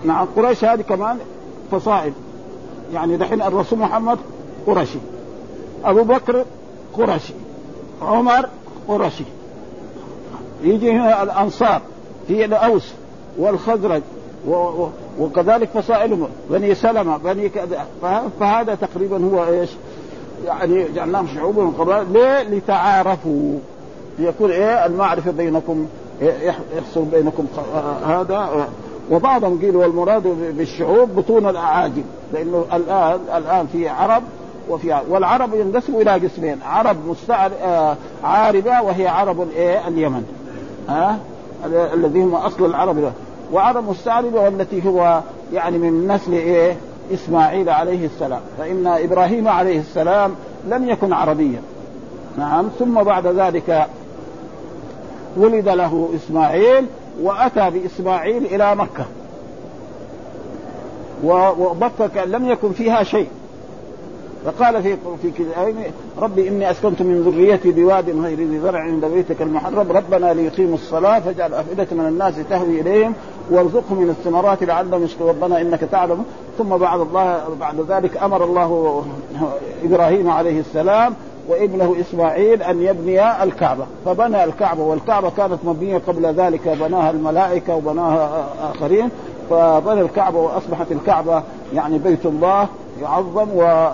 نعم 0.05 0.27
قريش 0.35 0.65
هذه 0.65 0.81
كمان 0.81 1.17
فصائل. 1.71 2.13
يعني 2.93 3.17
دحين 3.17 3.41
الرسول 3.41 3.79
محمد 3.79 4.17
قرشي 4.67 4.99
أبو 5.85 6.03
بكر 6.03 6.45
قرشي 6.97 7.33
عمر 8.01 8.49
قرشي 8.87 9.23
يجي 10.63 10.91
هنا 10.91 11.23
الأنصار 11.23 11.81
في 12.27 12.45
الأوس 12.45 12.93
والخزرج 13.37 14.01
وكذلك 15.19 15.69
فصائلهم. 15.69 16.27
بني 16.49 16.75
سلمة 16.75 17.17
بني 17.17 17.49
كذا 17.49 17.85
فهذا 18.39 18.75
تقريبا 18.75 19.25
هو 19.25 19.45
إيش؟ 19.45 19.69
يعني 20.45 20.85
جعلناهم 20.95 21.27
شعوبا 21.35 21.63
وقبائل 21.63 22.13
ليه؟ 22.13 22.41
لتعارفوا. 22.43 23.59
يكون 24.19 24.51
إيه؟ 24.51 24.85
المعرفة 24.85 25.31
بينكم 25.31 25.87
يحصل 26.77 27.03
بينكم 27.11 27.45
هذا. 28.05 28.67
وبعضهم 29.11 29.61
قيلوا 29.61 29.85
والمراد 29.85 30.23
بالشعوب 30.57 31.15
بطون 31.15 31.49
الأعاجم 31.49 32.03
لأنه 32.33 32.65
الآن 32.73 33.19
الآن 33.37 33.67
في 33.67 33.89
عرب 33.89 34.23
وفي 34.69 35.01
والعرب 35.09 35.53
ينقسموا 35.53 36.01
إلى 36.01 36.11
قسمين 36.11 36.59
عرب 36.65 36.97
مستعر 37.07 37.51
آه 37.63 37.95
عاربة 38.23 38.81
وهي 38.81 39.07
عرب 39.07 39.41
الايه 39.41 39.87
اليمن. 39.87 40.23
ها؟ 40.89 41.17
الذي 41.93 42.23
هم 42.23 42.35
أصل 42.35 42.65
العرب 42.65 43.11
وعرب 43.53 43.89
مستعربة 43.89 44.41
والتي 44.41 44.87
هو 44.87 45.21
يعني 45.53 45.77
من 45.77 46.07
نسل 46.07 46.33
إيه؟ 46.33 46.77
إسماعيل 47.13 47.69
عليه 47.69 48.05
السلام 48.05 48.41
فإن 48.57 48.87
إبراهيم 48.87 49.47
عليه 49.47 49.79
السلام 49.79 50.35
لم 50.67 50.89
يكن 50.89 51.13
عربيا. 51.13 51.61
نعم 52.37 52.67
ثم 52.79 53.03
بعد 53.03 53.27
ذلك 53.27 53.87
ولد 55.37 55.69
له 55.69 56.09
إسماعيل 56.15 56.85
وأتى 57.21 57.69
بإسماعيل 57.69 58.45
إلى 58.45 58.75
مكة. 58.75 59.05
ومكه 61.23 62.25
لم 62.25 62.49
يكن 62.49 62.71
فيها 62.71 63.03
شيء. 63.03 63.27
فقال 64.45 64.83
في 64.83 64.97
في 65.21 65.31
ربي 66.19 66.47
إني 66.47 66.71
أسكنت 66.71 67.01
من 67.01 67.21
ذريتي 67.21 67.71
بواد 67.71 68.09
غير 68.09 68.37
ذي 68.37 68.59
زرع 68.59 68.79
عند 68.79 69.05
بيتك 69.05 69.41
المحرم 69.41 69.91
ربنا 69.91 70.33
ليقيموا 70.33 70.73
الصلاة 70.73 71.19
فاجعل 71.19 71.53
أفئدة 71.53 71.87
من 71.91 72.07
الناس 72.07 72.33
تهوي 72.49 72.81
إليهم 72.81 73.13
وارزقهم 73.49 74.01
من 74.01 74.09
الثمرات 74.09 74.63
لعلهم 74.63 75.03
يشكرون. 75.03 75.29
ربنا 75.29 75.61
إنك 75.61 75.79
تعلم. 75.79 76.23
ثم 76.57 76.77
بعد 76.77 76.99
الله 76.99 77.41
بعد 77.59 77.75
ذلك 77.89 78.17
أمر 78.17 78.43
الله 78.43 79.03
إبراهيم 79.83 80.29
عليه 80.29 80.59
السلام 80.59 81.13
وابنه 81.49 81.95
إسماعيل 81.99 82.63
أن 82.63 82.81
يبني 82.81 83.43
الكعبة. 83.43 83.85
فبنى 84.05 84.43
الكعبة 84.43 84.83
والكعبة 84.83 85.29
كانت 85.37 85.59
مبنية 85.63 86.01
قبل 86.07 86.25
ذلك 86.25 86.67
بناها 86.67 87.11
الملائكة 87.11 87.75
وبناها 87.75 88.45
آخرين. 88.75 89.09
فبنى 89.49 90.01
الكعبة 90.01 90.39
وأصبحت 90.39 90.91
الكعبة 90.91 91.43
يعني 91.73 91.97
بيت 91.97 92.25
الله. 92.25 92.67
يعظم 93.01 93.47
و 93.55 93.89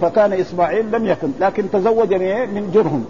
فكان 0.00 0.32
إسماعيل 0.32 0.92
لم 0.92 1.06
يكن 1.06 1.28
لكن 1.40 1.70
تزوج 1.70 2.14
من 2.54 2.70
جرهم. 2.74 3.04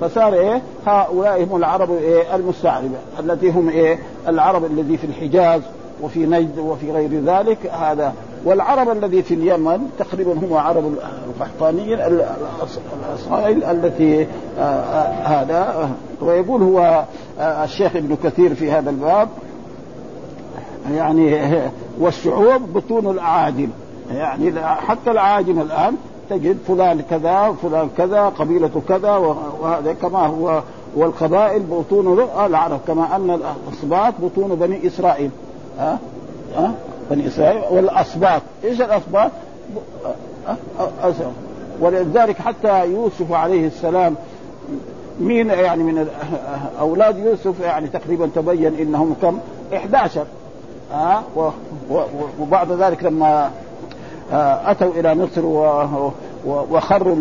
فصار 0.00 0.34
إيه؟ 0.34 0.62
هؤلاء 0.86 1.44
هم 1.44 1.56
العرب 1.56 1.90
إيه؟ 1.90 2.36
المستعربة 2.36 2.96
التي 3.20 3.50
هم 3.50 3.68
إيه؟ 3.68 3.98
العرب 4.28 4.64
الذي 4.64 4.96
في 4.96 5.04
الحجاز 5.04 5.62
وفي 6.02 6.26
نجد 6.26 6.58
وفي 6.58 6.92
غير 6.92 7.20
ذلك 7.20 7.58
هذا. 7.66 8.12
والعرب 8.44 8.90
الذي 8.90 9.22
في 9.22 9.34
اليمن 9.34 9.90
تقريبا 9.98 10.32
هم 10.32 10.54
عرب 10.54 10.94
القحطانيين 11.28 11.98
الاصائل 12.00 13.64
التي 13.64 14.26
آه 14.58 14.62
آه 14.62 15.26
هذا. 15.26 15.88
ويقول 16.20 16.62
هو 16.62 17.04
آه 17.40 17.64
الشيخ 17.64 17.96
ابن 17.96 18.16
كثير 18.24 18.54
في 18.54 18.70
هذا 18.70 18.90
الباب 18.90 19.28
يعني 20.94 21.38
والشعوب 22.00 22.72
بطون 22.74 23.10
الاعاجم 23.10 23.68
يعني 24.14 24.60
حتى 24.62 25.10
الاعاجم 25.10 25.60
الآن 25.60 25.96
تجد 26.30 26.58
فلان 26.68 27.02
كذا 27.10 27.54
فلان 27.62 27.88
كذا 27.98 28.28
قبيلة 28.28 28.82
كذا 28.88 29.16
وهذا 29.60 29.92
كما 29.92 30.26
هو 30.26 30.62
والقبائل 30.96 31.62
بطون 31.62 32.28
العرب 32.46 32.80
كما 32.86 33.16
أن 33.16 33.30
الأصباط 33.30 34.14
بطون 34.22 34.54
بني 34.54 34.86
إسرائيل. 34.86 35.30
ها 35.78 35.98
ها 36.56 36.74
بني 37.10 37.26
إسرائيل 37.26 37.62
والأصباط. 37.70 38.42
إيش 38.64 38.80
الأصباط؟ 38.80 39.30
ولذلك 41.80 42.38
حتى 42.38 42.86
يوسف 42.86 43.32
عليه 43.32 43.66
السلام 43.66 44.14
مين 45.20 45.50
يعني 45.50 45.82
من 45.82 46.08
أولاد 46.80 47.18
يوسف 47.18 47.60
يعني 47.60 47.88
تقريبا 47.88 48.28
تبين 48.34 48.74
إنهم 48.74 49.14
كم؟ 49.22 49.38
11 49.74 50.24
ها 50.92 51.22
وبعد 52.40 52.72
ذلك 52.72 53.04
لما 53.04 53.50
أتوا 54.66 54.92
إلى 54.92 55.14
مصر 55.14 55.42
وخروا 56.46 57.16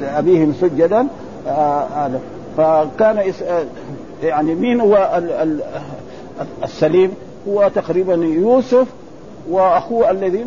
لأبيهم 0.00 0.54
سجدا 0.60 1.06
هذا. 1.96 2.20
فكان 2.56 3.32
يعني 4.22 4.54
مين 4.54 4.80
هو 4.80 5.22
السليم؟ 6.64 7.14
هو 7.48 7.70
تقريبا 7.74 8.14
يوسف 8.14 8.86
وأخوه 9.50 10.10
الذي 10.10 10.44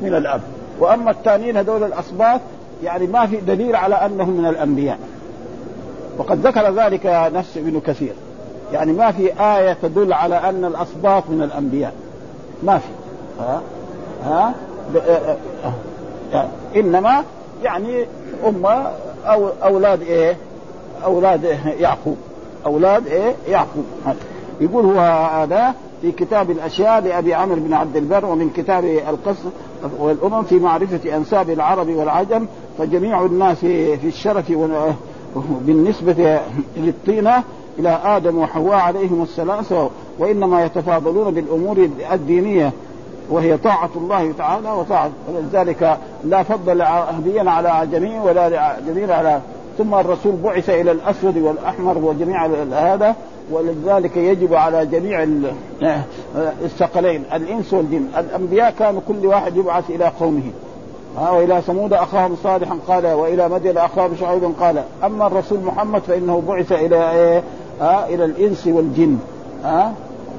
من 0.00 0.14
الأب. 0.14 0.40
وأما 0.80 1.10
الثانيين 1.10 1.56
هذول 1.56 1.84
الاسباط 1.84 2.40
يعني 2.84 3.06
ما 3.06 3.26
في 3.26 3.36
دليل 3.36 3.76
على 3.76 3.94
أنهم 3.94 4.30
من 4.30 4.46
الأنبياء. 4.46 4.98
وقد 6.18 6.46
ذكر 6.46 6.74
ذلك 6.74 7.30
نفس 7.34 7.56
ابن 7.56 7.80
كثير. 7.80 8.12
يعني 8.72 8.92
ما 8.92 9.10
في 9.10 9.32
آية 9.40 9.76
تدل 9.82 10.12
على 10.12 10.34
أن 10.34 10.64
الأسباط 10.64 11.22
من 11.28 11.42
الأنبياء. 11.42 11.92
ما 12.62 12.78
في. 12.78 12.88
ها؟ 13.40 13.62
ها؟ 14.24 14.54
يعني 16.32 16.48
إنما 16.76 17.24
يعني 17.62 18.06
هم 18.44 18.66
أو 19.26 19.48
أولاد 19.64 20.02
إيه؟ 20.02 20.36
أولاد 21.04 21.44
يعقوب. 21.78 22.16
أولاد 22.66 23.06
إيه؟ 23.06 23.34
يعقوب. 23.48 23.84
يقول 24.60 24.84
هو 24.84 25.00
هذا 25.42 25.74
في 26.02 26.12
كتاب 26.12 26.50
الأشياء 26.50 27.00
لأبي 27.00 27.34
عمرو 27.34 27.60
بن 27.60 27.74
عبد 27.74 27.96
البر 27.96 28.24
ومن 28.24 28.50
كتاب 28.50 28.84
القصص 28.84 29.44
والأمم 29.98 30.42
في 30.42 30.58
معرفة 30.58 31.16
أنساب 31.16 31.50
العرب 31.50 31.88
والعجم 31.88 32.46
فجميع 32.78 33.24
الناس 33.24 33.58
في 33.58 34.08
الشرف 34.08 34.52
بالنسبة 35.60 36.40
للطينة 36.76 37.42
إلى 37.78 37.98
آدم 38.04 38.38
وحواء 38.38 38.76
عليهم 38.76 39.22
السلام 39.22 39.62
سواء. 39.62 39.90
وإنما 40.18 40.64
يتفاضلون 40.64 41.34
بالأمور 41.34 41.88
الدينية 42.12 42.72
وهي 43.30 43.56
طاعة 43.56 43.90
الله 43.96 44.32
تعالى 44.38 44.70
وطاعة 44.70 45.10
ولذلك 45.34 45.98
لا 46.24 46.42
فضل 46.42 46.82
عربيا 46.82 47.50
على 47.50 47.68
عجمي 47.68 48.18
ولا 48.18 48.60
عجمي 48.60 49.12
على 49.12 49.40
ثم 49.78 49.94
الرسول 49.94 50.36
بعث 50.44 50.70
إلى 50.70 50.92
الأسود 50.92 51.38
والأحمر 51.38 51.98
وجميع 51.98 52.46
هذا 52.72 53.16
ولذلك 53.50 54.16
يجب 54.16 54.54
على 54.54 54.86
جميع 54.86 55.26
الثقلين 56.64 57.24
الإنس 57.32 57.72
والجن. 57.72 58.06
الأنبياء 58.18 58.74
كانوا 58.78 59.00
كل 59.08 59.26
واحد 59.26 59.56
يبعث 59.56 59.90
إلى 59.90 60.12
قومه. 60.20 60.50
ها 61.18 61.30
وإلى 61.30 61.60
ثمود 61.60 61.92
أخاهم 61.92 62.36
صالحا 62.42 62.78
قال 62.88 63.06
وإلى 63.06 63.48
مدين 63.48 63.78
أخاهم 63.78 64.16
شعيب 64.20 64.52
قال 64.60 64.82
أما 65.04 65.26
الرسول 65.26 65.60
محمد 65.60 66.00
فإنه 66.00 66.42
بعث 66.48 66.72
إلى 66.72 67.10
إيه؟ 67.10 67.42
ها 67.80 68.08
إلى 68.08 68.24
الإنس 68.24 68.66
والجن 68.66 69.18
ها 69.64 69.92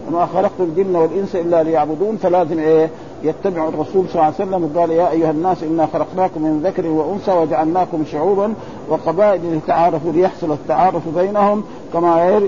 وما 0.08 0.26
خلقت 0.26 0.60
الجن 0.60 0.96
والإنس 0.96 1.36
إلا 1.36 1.64
ليعبدون 1.64 2.18
فلازم 2.18 2.60
إيه 2.60 2.90
يتبع 3.24 3.68
الرسول 3.68 4.06
صلى 4.10 4.14
الله 4.14 4.24
عليه 4.24 4.36
وسلم 4.36 4.72
وقال 4.76 4.92
يا 4.92 5.12
أيها 5.12 5.32
الناس 5.32 5.64
إنا 5.64 5.86
خلقناكم 5.94 6.42
من 6.42 6.62
ذكر 6.64 6.88
وأنثى 6.88 7.32
وجعلناكم 7.32 8.04
شعوبا 8.12 8.54
وقبائل 8.90 9.42
لتعارفوا 9.58 10.12
ليحصل 10.12 10.52
التعارف 10.52 11.02
بينهم 11.18 11.64
كما. 11.94 12.42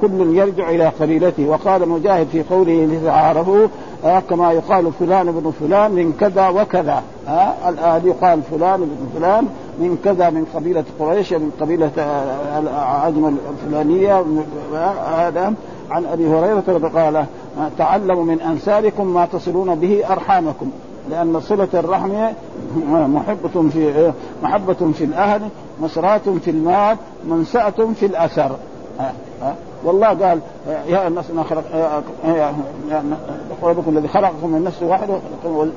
كل 0.00 0.36
يرجع 0.36 0.70
إلى 0.70 0.92
قبيلته 1.00 1.48
وقال 1.48 1.88
مجاهد 1.88 2.26
في 2.32 2.42
قوله 2.42 2.84
لتعارفوا 2.92 3.66
آه 4.04 4.20
كما 4.20 4.52
يقال 4.52 4.92
فلان 4.92 5.28
ابن 5.28 5.52
فلان 5.60 5.90
من 5.90 6.12
كذا 6.20 6.48
وكذا. 6.48 7.02
آه 7.28 7.68
الآن 7.68 8.06
يقال 8.06 8.42
فلان 8.50 8.82
ابن 8.82 9.08
فلان 9.16 9.48
من 9.78 9.98
كذا 10.04 10.30
من 10.30 10.44
قبيلة 10.54 10.84
قريش 10.98 11.32
من 11.32 11.50
قبيلة 11.60 11.90
عجم 12.76 13.36
الفلانية. 13.50 14.24
هذا 15.16 15.54
عن 15.90 16.06
أبي 16.06 16.26
هريرة 16.26 16.90
قال 16.94 17.24
تعلموا 17.78 18.24
من 18.24 18.40
انسابكم 18.40 19.06
ما 19.06 19.26
تصلون 19.26 19.74
به 19.74 20.02
أرحامكم 20.10 20.70
لأن 21.10 21.40
صلة 21.40 21.68
الرحم 21.74 22.12
محبة 22.92 23.68
في 23.72 24.12
محبة 24.42 24.92
في 24.98 25.04
الأهل 25.04 25.48
مسراه 25.82 26.20
في 26.44 26.50
المال 26.50 26.96
منساه 27.28 27.74
في 28.00 28.06
الأثر. 28.06 28.56
والله 29.84 30.08
قال 30.08 30.40
يا 30.88 31.08
الناس 31.08 31.30
أنا 31.30 31.42
خلق 31.42 31.64
ربكم 33.62 33.96
الذي 33.96 34.08
خلقكم 34.08 34.48
من 34.50 34.64
نفس 34.64 34.82
واحدة 34.82 35.14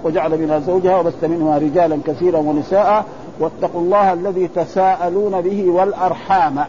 وجعل 0.03 0.41
منها 0.41 0.59
زوجها 0.59 0.99
وبث 0.99 1.23
منها 1.23 1.57
رجالا 1.57 1.99
كثيرا 2.05 2.37
ونساء 2.37 3.05
واتقوا 3.39 3.81
الله 3.81 4.13
الذي 4.13 4.47
تساءلون 4.47 5.41
به 5.41 5.69
والأرحام. 5.69 6.59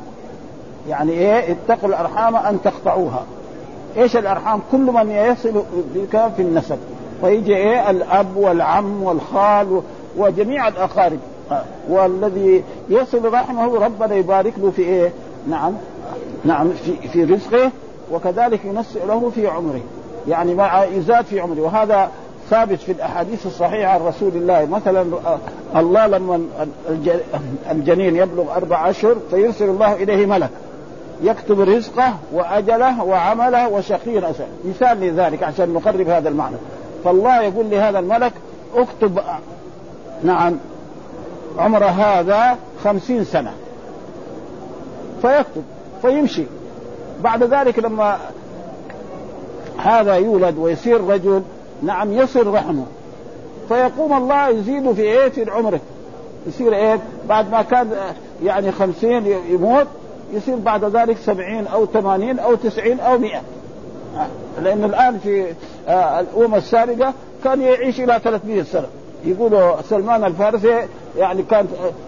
يعني 0.88 1.12
إيه؟ 1.12 1.52
اتقوا 1.52 1.88
الأرحام 1.88 2.36
أن 2.36 2.58
تقطعوها. 2.62 3.22
إيش 3.96 4.16
الأرحام؟ 4.16 4.60
كل 4.72 4.78
من 4.78 5.10
يصل 5.10 5.62
بك 5.94 6.30
في 6.36 6.42
النسب. 6.42 6.78
فيجي 7.20 7.56
إيه؟ 7.56 7.90
الأب 7.90 8.36
والعم 8.36 9.02
والخال 9.02 9.80
وجميع 10.16 10.68
الأقارب. 10.68 11.18
والذي 11.88 12.64
يصل 12.88 13.32
رحمه 13.32 13.78
ربنا 13.78 14.14
يبارك 14.14 14.52
له 14.58 14.70
في 14.70 14.82
إيه؟ 14.82 15.12
نعم. 15.50 15.72
نعم 16.44 16.70
في 16.70 17.08
في 17.08 17.24
رزقه 17.24 17.70
وكذلك 18.12 18.64
ينسئ 18.64 19.06
له 19.06 19.30
في 19.34 19.46
عمره. 19.46 19.80
يعني 20.28 20.54
ما 20.54 20.86
يزاد 20.92 21.24
في 21.24 21.40
عمره. 21.40 21.60
وهذا 21.60 22.10
ثابت 22.50 22.78
في 22.78 22.92
الأحاديث 22.92 23.46
الصحيحة 23.46 23.92
عن 23.92 24.00
رسول 24.00 24.32
الله. 24.34 24.66
مثلا 24.66 25.06
الله 25.76 26.06
لما 26.06 26.46
الجنين 27.70 28.16
يبلغ 28.16 28.56
أربع 28.56 28.90
اشهر 28.90 29.16
فيرسل 29.30 29.64
الله 29.64 29.92
إليه 29.92 30.26
ملك. 30.26 30.50
يكتب 31.22 31.60
رزقه 31.60 32.14
وأجله 32.32 33.04
وعمله 33.04 33.68
وشقي 33.68 34.18
أسأل. 34.18 34.48
مثال 34.64 35.00
لذلك 35.00 35.42
عشان 35.42 35.74
نقرب 35.74 36.08
هذا 36.08 36.28
المعنى. 36.28 36.56
فالله 37.04 37.42
يقول 37.42 37.70
لهذا 37.70 37.98
الملك 37.98 38.32
اكتب 38.74 39.20
نعم 40.22 40.56
عمر 41.58 41.84
هذا 41.84 42.56
خمسين 42.84 43.24
سنة. 43.24 43.52
فيكتب. 45.22 45.62
فيمشي. 46.02 46.44
بعد 47.22 47.42
ذلك 47.42 47.78
لما 47.78 48.18
هذا 49.78 50.14
يولد 50.14 50.58
ويصير 50.58 51.04
رجل 51.04 51.42
نعم 51.82 52.12
يصل 52.12 52.46
رحمه. 52.46 52.84
فيقوم 53.68 54.16
الله 54.16 54.48
يزيد 54.48 54.92
في 54.92 55.02
إيه 55.02 55.28
في 55.28 55.50
عمره. 55.50 55.80
يصير 56.46 56.74
إيه 56.74 57.00
بعد 57.28 57.50
ما 57.50 57.62
كان 57.62 57.90
يعني 58.44 58.72
خمسين 58.72 59.26
يموت 59.26 59.86
يصير 60.32 60.56
بعد 60.56 60.84
ذلك 60.84 61.16
سبعين 61.16 61.66
أو 61.66 61.86
ثمانين 61.86 62.38
أو 62.38 62.54
تسعين 62.54 63.00
أو 63.00 63.18
مئة. 63.18 63.40
لأن 64.62 64.84
الآن 64.84 65.18
في 65.18 65.46
الأمم 65.88 66.54
السابقة 66.54 67.12
كان 67.44 67.62
يعيش 67.62 68.00
إلى 68.00 68.20
300 68.24 68.62
سنة. 68.62 68.86
يقولوا 69.24 69.82
سلمان 69.82 70.24
الفارسي 70.24 70.82
يعني 71.18 71.42
كان 71.42 71.66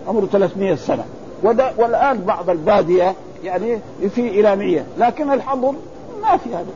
عمره 0.08 0.26
300 0.32 0.74
سنة. 0.74 1.04
والآن 1.78 2.18
بعض 2.18 2.50
البادية 2.50 3.14
يعني 3.44 3.78
في 4.14 4.28
إلى 4.28 4.56
100 4.56 4.84
لكن 4.98 5.32
الحضر 5.32 5.74
ما 6.22 6.36
في 6.36 6.50
هذا. 6.54 6.66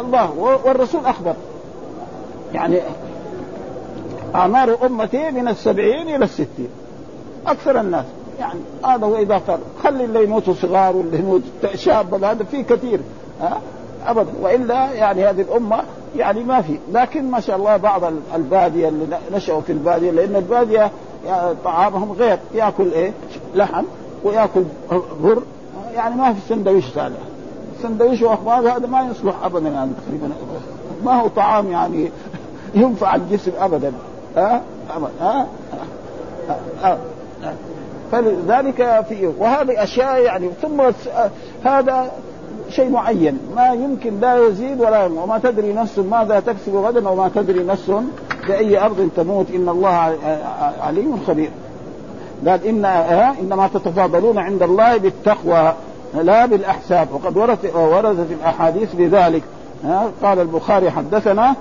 الله 0.00 0.58
والرسول 0.64 1.06
أخبر. 1.06 1.34
يعني 2.54 2.80
أعمار 4.34 4.86
أمتي 4.86 5.30
من 5.30 5.48
السبعين 5.48 6.08
إلى 6.08 6.24
الستين. 6.24 6.68
أكثر 7.46 7.80
الناس. 7.80 8.04
يعني 8.40 8.60
هذا 8.84 9.06
إذا 9.18 9.38
فرق 9.38 9.60
خلي 9.82 10.04
اللي 10.04 10.24
يموتوا 10.24 10.54
صغار 10.54 10.96
واللي 10.96 11.18
يموت 11.18 11.42
شاب 11.74 12.24
هذا 12.24 12.44
في 12.44 12.62
كثير. 12.62 13.00
ها؟ 13.40 13.60
ابدا 14.06 14.32
وإلا 14.42 14.92
يعني 14.92 15.24
هذه 15.26 15.40
الأمة 15.40 15.82
يعني 16.16 16.44
ما 16.44 16.62
في. 16.62 16.78
لكن 16.92 17.30
ما 17.30 17.40
شاء 17.40 17.56
الله 17.56 17.76
بعض 17.76 18.02
البادية 18.34 18.88
اللي 18.88 19.18
نشأوا 19.32 19.60
في 19.60 19.72
البادية 19.72 20.10
لأن 20.10 20.36
البادية 20.36 20.90
يعني 21.26 21.54
طعامهم 21.64 22.12
غير. 22.12 22.38
يأكل 22.54 22.92
إيه؟ 22.92 23.12
لحم 23.54 23.84
ويأكل 24.24 24.62
بر 25.22 25.42
يعني 25.94 26.14
ما 26.14 26.32
في 26.32 26.40
سندويش 26.48 26.84
صالح 26.94 27.18
سندويش 27.82 28.22
وأخبار 28.22 28.76
هذا 28.76 28.86
ما 28.86 29.08
يصلح 29.10 29.34
ابدا 29.44 29.68
يعني 29.68 29.90
تقريبا. 30.06 30.34
ما 31.04 31.20
هو 31.20 31.28
طعام 31.28 31.70
يعني 31.70 32.10
ينفع 32.74 33.14
الجسم 33.14 33.52
ابدا. 33.58 33.92
ها؟ 34.36 34.62
ها؟ 35.20 36.98
فلذلك 38.12 39.04
في 39.08 39.32
وهذه 39.38 39.82
أشياء 39.82 40.20
يعني 40.20 40.50
ثم 40.62 40.82
هذا 41.64 42.10
شيء 42.68 42.90
معين. 42.90 43.38
ما 43.56 43.72
يمكن 43.72 44.20
لا 44.20 44.46
يزيد 44.46 44.80
ولا 44.80 45.04
يموت 45.04 45.24
وما 45.24 45.38
تدري 45.38 45.72
نفس 45.72 45.98
ماذا 45.98 46.40
تكسب 46.40 46.76
غدا 46.76 47.08
وما 47.08 47.30
تدري 47.34 47.64
نفس 47.64 47.92
بأي 48.48 48.84
أرض 48.84 49.10
تموت. 49.16 49.46
إن 49.54 49.68
الله 49.68 50.16
عليم 50.80 51.20
خبير. 51.26 51.50
قال 52.46 52.66
ان 52.66 52.84
إنما 53.40 53.68
تتفاضلون 53.74 54.38
عند 54.38 54.62
الله 54.62 54.96
بالتقوى 54.96 55.74
لا 56.14 56.46
بالأحساب. 56.46 57.08
وقد 57.12 57.36
وردت 57.36 57.74
وردت 57.74 58.26
الأحاديث 58.30 58.94
بذلك. 58.94 59.42
قال 60.22 60.40
البخاري 60.40 60.90
حدثنا 60.90 61.54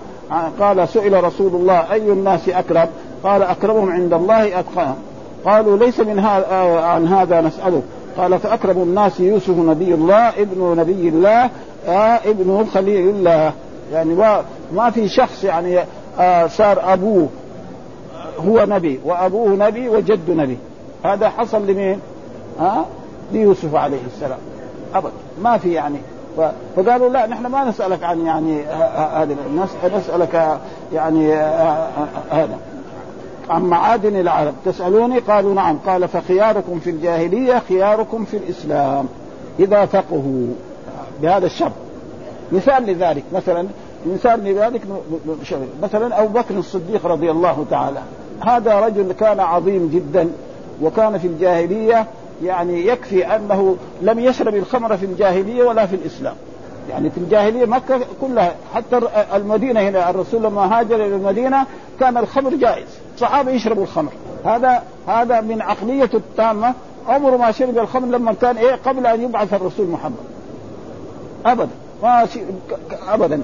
قال 0.59 0.87
سئل 0.89 1.23
رسول 1.23 1.55
الله 1.55 1.91
أي 1.91 2.11
الناس 2.11 2.49
أكرم؟ 2.49 2.87
قال 3.23 3.43
أكرمهم 3.43 3.91
عند 3.91 4.13
الله 4.13 4.59
أتقاهم. 4.59 4.95
قالوا 5.45 5.77
ليس 5.77 5.99
من 5.99 6.19
هذا 6.19 6.45
عن 6.81 7.07
هذا 7.07 7.41
نسأله. 7.41 7.81
قال 8.17 8.39
فأكرم 8.39 8.81
الناس 8.81 9.19
يوسف 9.19 9.57
نبي 9.57 9.93
الله 9.93 10.29
ابن 10.29 10.75
نبي 10.77 11.09
الله 11.09 11.49
آه 11.87 12.19
ابن 12.25 12.65
خليل 12.73 13.09
الله. 13.09 13.53
يعني 13.93 14.15
ما, 14.73 14.89
في 14.89 15.07
شخص 15.07 15.43
يعني 15.43 15.79
آه 16.19 16.47
صار 16.47 16.93
أبوه 16.93 17.27
هو 18.47 18.65
نبي 18.65 18.99
وأبوه 19.05 19.49
نبي 19.49 19.89
وجد 19.89 20.29
نبي. 20.29 20.57
هذا 21.03 21.29
حصل 21.29 21.67
لمين؟ 21.67 21.99
ها؟ 22.59 22.85
ليوسف 23.31 23.75
عليه 23.75 24.01
السلام. 24.07 24.39
ابدا 24.95 25.11
ما 25.41 25.57
في 25.57 25.73
يعني. 25.73 25.97
فقالوا 26.75 27.09
لا 27.09 27.27
نحن 27.27 27.45
ما 27.45 27.69
نسألك 27.69 28.03
عن 28.03 28.25
يعني 28.25 28.63
هذه 29.13 29.35
نسألك 29.97 30.59
يعني 30.93 31.33
هذا. 32.31 32.57
عن 33.49 33.63
معادن 33.63 34.19
العرب. 34.19 34.53
تسألوني؟ 34.65 35.19
قالوا 35.19 35.53
نعم. 35.53 35.77
قال 35.85 36.07
فخياركم 36.07 36.79
في 36.79 36.89
الجاهلية 36.89 37.61
خياركم 37.69 38.25
في 38.25 38.37
الإسلام. 38.37 39.05
إذا 39.59 39.85
فقهوا. 39.85 40.47
بهذا 41.21 41.45
الشرط. 41.45 41.71
مثال 42.51 42.83
لذلك. 42.83 43.23
مثلا 43.33 43.67
مثال 44.05 44.43
لذلك 44.43 44.81
مثلا 45.83 46.21
أبو 46.23 46.39
بكر 46.39 46.57
الصديق 46.57 47.05
رضي 47.05 47.31
الله 47.31 47.65
تعالى. 47.69 47.99
هذا 48.47 48.79
رجل 48.79 49.11
كان 49.11 49.39
عظيم 49.39 49.89
جدا. 49.93 50.29
وكان 50.81 51.17
في 51.17 51.27
الجاهلية 51.27 52.07
يعني 52.43 52.87
يكفي 52.87 53.35
أنه 53.35 53.75
لم 54.01 54.19
يشرب 54.19 54.55
الخمر 54.55 54.97
في 54.97 55.05
الجاهلية 55.05 55.63
ولا 55.63 55.85
في 55.85 55.95
الإسلام. 55.95 56.35
يعني 56.89 57.09
في 57.09 57.17
الجاهلية 57.17 57.65
مكة 57.65 57.99
كلها 58.21 58.55
حتى 58.75 58.99
المدينة 59.35 59.79
هنا 59.81 60.09
الرسول 60.09 60.43
لما 60.43 60.79
هاجر 60.79 60.95
إلى 60.95 61.15
المدينة 61.15 61.65
كان 61.99 62.17
الخمر 62.17 62.55
جائز. 62.55 62.87
الصحابه 63.15 63.51
يشربوا 63.51 63.83
الخمر. 63.83 64.11
هذا 64.45 64.83
هذا 65.07 65.41
من 65.41 65.61
عقليته 65.61 66.15
التامة. 66.15 66.73
عمره 67.07 67.37
ما 67.37 67.51
شرب 67.51 67.77
الخمر 67.77 68.07
لما 68.07 68.33
كان 68.33 68.57
إيه؟ 68.57 68.75
قبل 68.85 69.07
أن 69.07 69.21
يبعث 69.21 69.53
الرسول 69.53 69.87
محمد. 69.87 70.23
ابدا. 71.45 71.69
ما 72.03 72.27
ابدا. 73.07 73.41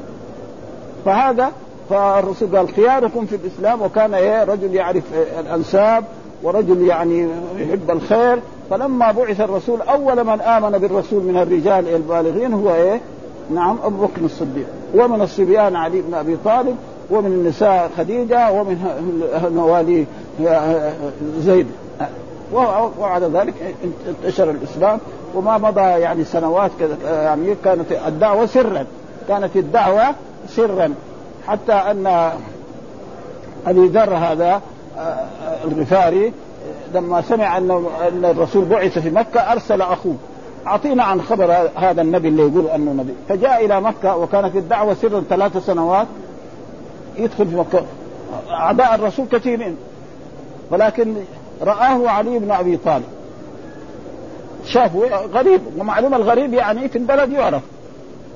فهذا 1.05 1.51
فالرسول 1.89 2.57
قال 2.57 2.69
خياركم 2.69 3.25
في 3.25 3.35
الإسلام 3.35 3.81
وكان 3.81 4.13
إيه؟ 4.13 4.43
رجل 4.43 4.75
يعرف 4.75 5.03
الأنساب 5.39 6.03
ورجل 6.43 6.87
يعني 6.87 7.27
يحب 7.57 7.91
الخير 7.91 8.39
فلما 8.69 9.11
بعث 9.11 9.41
الرسول 9.41 9.81
أول 9.81 10.23
من 10.23 10.41
آمن 10.41 10.77
بالرسول 10.77 11.23
من 11.23 11.37
الرجال 11.37 11.95
البالغين 11.95 12.53
هو 12.53 12.73
إيه؟ 12.75 13.01
نعم 13.53 13.77
أبو 13.83 14.05
بكر 14.05 14.21
الصديق. 14.21 14.65
ومن 14.95 15.21
الصبيان 15.21 15.75
علي 15.75 16.01
بن 16.01 16.13
أبي 16.13 16.37
طالب 16.45 16.75
ومن 17.11 17.25
النساء 17.25 17.91
خديجة 17.97 18.51
ومن 18.51 18.77
موالي 19.55 20.05
زيد. 21.39 21.67
وبعد 22.53 23.23
ذلك 23.23 23.53
انتشر 24.07 24.49
الإسلام. 24.49 24.99
وما 25.35 25.57
مضى 25.57 25.81
يعني 25.81 26.23
سنوات 26.23 26.71
يعني 27.05 27.55
كانت 27.63 27.91
الدعوة 28.07 28.45
سرا. 28.45 28.85
كانت 29.27 29.55
الدعوة 29.55 30.15
سرا. 30.47 30.93
حتى 31.47 31.73
أن 31.73 32.31
أبي 33.67 33.87
ذر 33.87 34.15
هذا 34.15 34.61
الغفاري 35.65 36.33
لما 36.93 37.21
سمع 37.21 37.57
أن 37.57 37.71
أن 38.07 38.25
الرسول 38.25 38.65
بعث 38.65 38.99
في 38.99 39.09
مكة 39.09 39.39
أرسل 39.39 39.81
أخوه. 39.81 40.15
أعطينا 40.67 41.03
عن 41.03 41.21
خبر 41.21 41.69
هذا 41.75 42.01
النبي 42.01 42.27
اللي 42.27 42.41
يقول 42.41 42.67
أنه 42.67 42.91
نبي. 42.91 43.13
فجاء 43.29 43.65
إلى 43.65 43.81
مكة 43.81 44.17
وكانت 44.17 44.55
الدعوة 44.55 44.93
سرا 44.93 45.23
ثلاث 45.29 45.57
سنوات 45.57 46.07
يدخل 47.17 47.47
في 47.47 47.55
مكة. 47.55 47.83
أعداء 48.49 48.95
الرسول 48.95 49.25
كثيرين. 49.31 49.77
ولكن 50.71 51.15
رآه 51.61 52.09
علي 52.09 52.39
بن 52.39 52.51
أبي 52.51 52.77
طالب. 52.77 53.05
شافه 54.65 55.25
غريب 55.33 55.61
ومعلوم 55.77 56.13
الغريب 56.13 56.53
يعني 56.53 56.89
في 56.89 56.97
البلد 56.97 57.31
يعرف. 57.31 57.61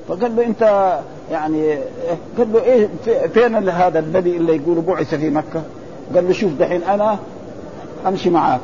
فقال 0.07 0.35
له 0.35 0.45
أنت 0.45 0.93
يعني 1.31 1.77
قال 2.37 2.53
له 2.53 2.63
إيه 2.63 2.89
فين 3.33 3.69
هذا 3.69 3.99
النبي 3.99 4.37
اللي 4.37 4.55
يقول 4.55 4.81
بعث 4.81 5.15
في 5.15 5.29
مكة؟ 5.29 5.61
قال 6.15 6.27
له 6.27 6.33
شوف 6.33 6.51
دحين 6.59 6.83
أنا 6.83 7.17
أمشي 8.07 8.29
معاك. 8.29 8.59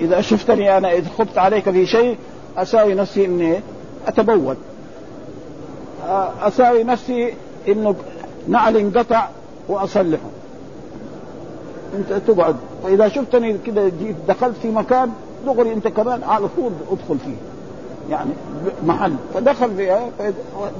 إذا 0.00 0.20
شفتني 0.20 0.78
أنا 0.78 0.92
إذا 0.92 1.08
خبت 1.18 1.38
عليك 1.38 1.70
في 1.70 1.86
شيء 1.86 2.16
أساوي 2.56 2.94
نفسي 2.94 3.24
إني 3.24 3.60
أتبول. 4.06 4.56
أساوي 6.42 6.84
نفسي 6.84 7.34
إنه 7.68 7.94
نعل 8.48 8.76
انقطع 8.76 9.28
وأصلحه. 9.68 10.30
أنت 11.94 12.12
تقعد. 12.12 12.56
فاذا 12.82 13.08
شفتني 13.08 13.58
كذا 13.66 13.88
جيت 13.88 14.16
دخلت 14.28 14.56
في 14.62 14.68
مكان 14.68 15.10
دغري 15.46 15.72
أنت 15.72 15.88
كمان 15.88 16.22
على 16.24 16.48
طول 16.56 16.72
أدخل 16.90 17.18
فيه. 17.18 17.36
يعني 18.10 18.30
محل. 18.86 19.14
فدخل 19.34 19.76
فيها 19.76 20.08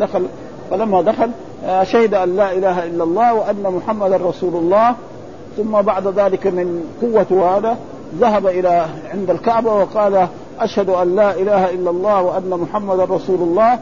دخل 0.00 0.26
فلما 0.70 1.02
دخل 1.02 1.30
شهد 1.82 2.14
أن 2.14 2.36
لا 2.36 2.52
إله 2.52 2.84
إلا 2.84 3.04
الله 3.04 3.34
وأن 3.34 3.62
محمدا 3.62 4.16
رسول 4.16 4.54
الله. 4.54 4.94
ثم 5.56 5.82
بعد 5.82 6.06
ذلك 6.06 6.46
من 6.46 6.84
قوة 7.02 7.56
هذا 7.56 7.76
ذهب 8.20 8.46
إلى 8.46 8.86
عند 9.12 9.30
الكعبة 9.30 9.74
وقال 9.74 10.28
أشهد 10.60 10.88
أن 10.88 11.16
لا 11.16 11.34
إله 11.34 11.70
إلا 11.70 11.90
الله 11.90 12.22
وأن 12.22 12.50
محمدا 12.50 13.04
رسول 13.04 13.40
الله. 13.40 13.78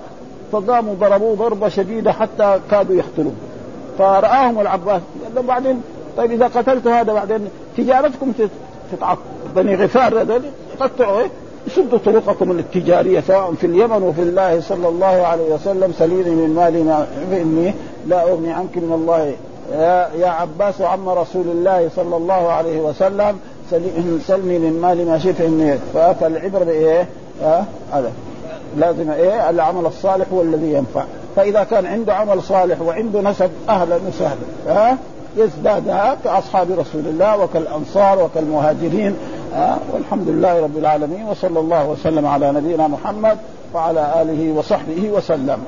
فقاموا 0.52 0.94
ضربوه 0.94 1.34
ضربة 1.34 1.68
شديدة 1.68 2.12
حتى 2.12 2.60
كادوا 2.70 2.96
يقتلوه. 2.96 3.32
فرآهم 3.98 4.60
العباس. 4.60 5.02
قال 5.36 5.46
بعدين 5.46 5.82
طيب 6.16 6.32
إذا 6.32 6.46
قتلت 6.46 6.86
هذا 6.86 7.12
بعدين 7.12 7.48
تجارتكم 7.76 8.32
تتعطل 8.92 9.20
بني 9.56 9.74
غفار 9.74 10.40
قطعوا 10.80 11.20
إيه؟ 11.20 11.28
يسدوا 11.66 11.98
طرقكم 11.98 12.50
التجارية 12.50 13.20
سواء 13.20 13.54
في 13.54 13.66
اليمن 13.66 14.02
وفي 14.02 14.22
الله 14.22 14.60
صلى 14.60 14.88
الله 14.88 15.06
عليه 15.06 15.54
وسلم. 15.54 15.92
سليني 15.98 16.30
من 16.30 16.54
مالي 16.54 16.82
ما 16.82 17.06
فاني 17.30 17.74
لا 18.06 18.22
أغني 18.22 18.52
عنك 18.52 18.76
من 18.76 18.92
الله 18.92 19.34
يا, 19.72 20.28
عباس 20.28 20.80
عم 20.80 21.08
رسول 21.08 21.46
الله 21.46 21.90
صلى 21.96 22.16
الله 22.16 22.52
عليه 22.52 22.80
وسلم 22.80 23.38
سلني 24.26 24.58
من 24.58 24.78
مال 24.82 25.06
ما 25.06 25.18
شئت 25.18 25.40
إني 25.40 25.78
فالعبره 25.94 26.64
بإيه؟ 26.64 27.08
هذا. 27.92 28.12
لازم 28.76 29.10
إيه؟ 29.10 29.50
العمل 29.50 29.86
الصالح 29.86 30.26
هو 30.32 30.42
الذي 30.42 30.72
ينفع. 30.72 31.04
فإذا 31.36 31.64
كان 31.64 31.86
عنده 31.86 32.14
عمل 32.14 32.42
صالح 32.42 32.80
وعنده 32.80 33.20
نسب 33.20 33.50
أهلا 33.68 33.96
وسهلا. 34.08 34.40
ها؟ 34.68 34.98
يزدادها 35.36 36.16
كأصحاب 36.24 36.70
رسول 36.70 37.02
الله 37.06 37.38
وكالأنصار 37.38 38.22
وكالمهاجرين. 38.22 39.16
ها؟ 39.54 39.78
والحمد 39.92 40.28
لله 40.28 40.60
رب 40.60 40.76
العالمين 40.76 41.26
وصلى 41.30 41.60
الله 41.60 41.88
وسلم 41.88 42.26
على 42.26 42.52
نبينا 42.52 42.88
محمد 42.88 43.38
وعلى 43.74 44.22
آله 44.22 44.52
وصحبه 44.52 45.10
وسلم. 45.10 45.58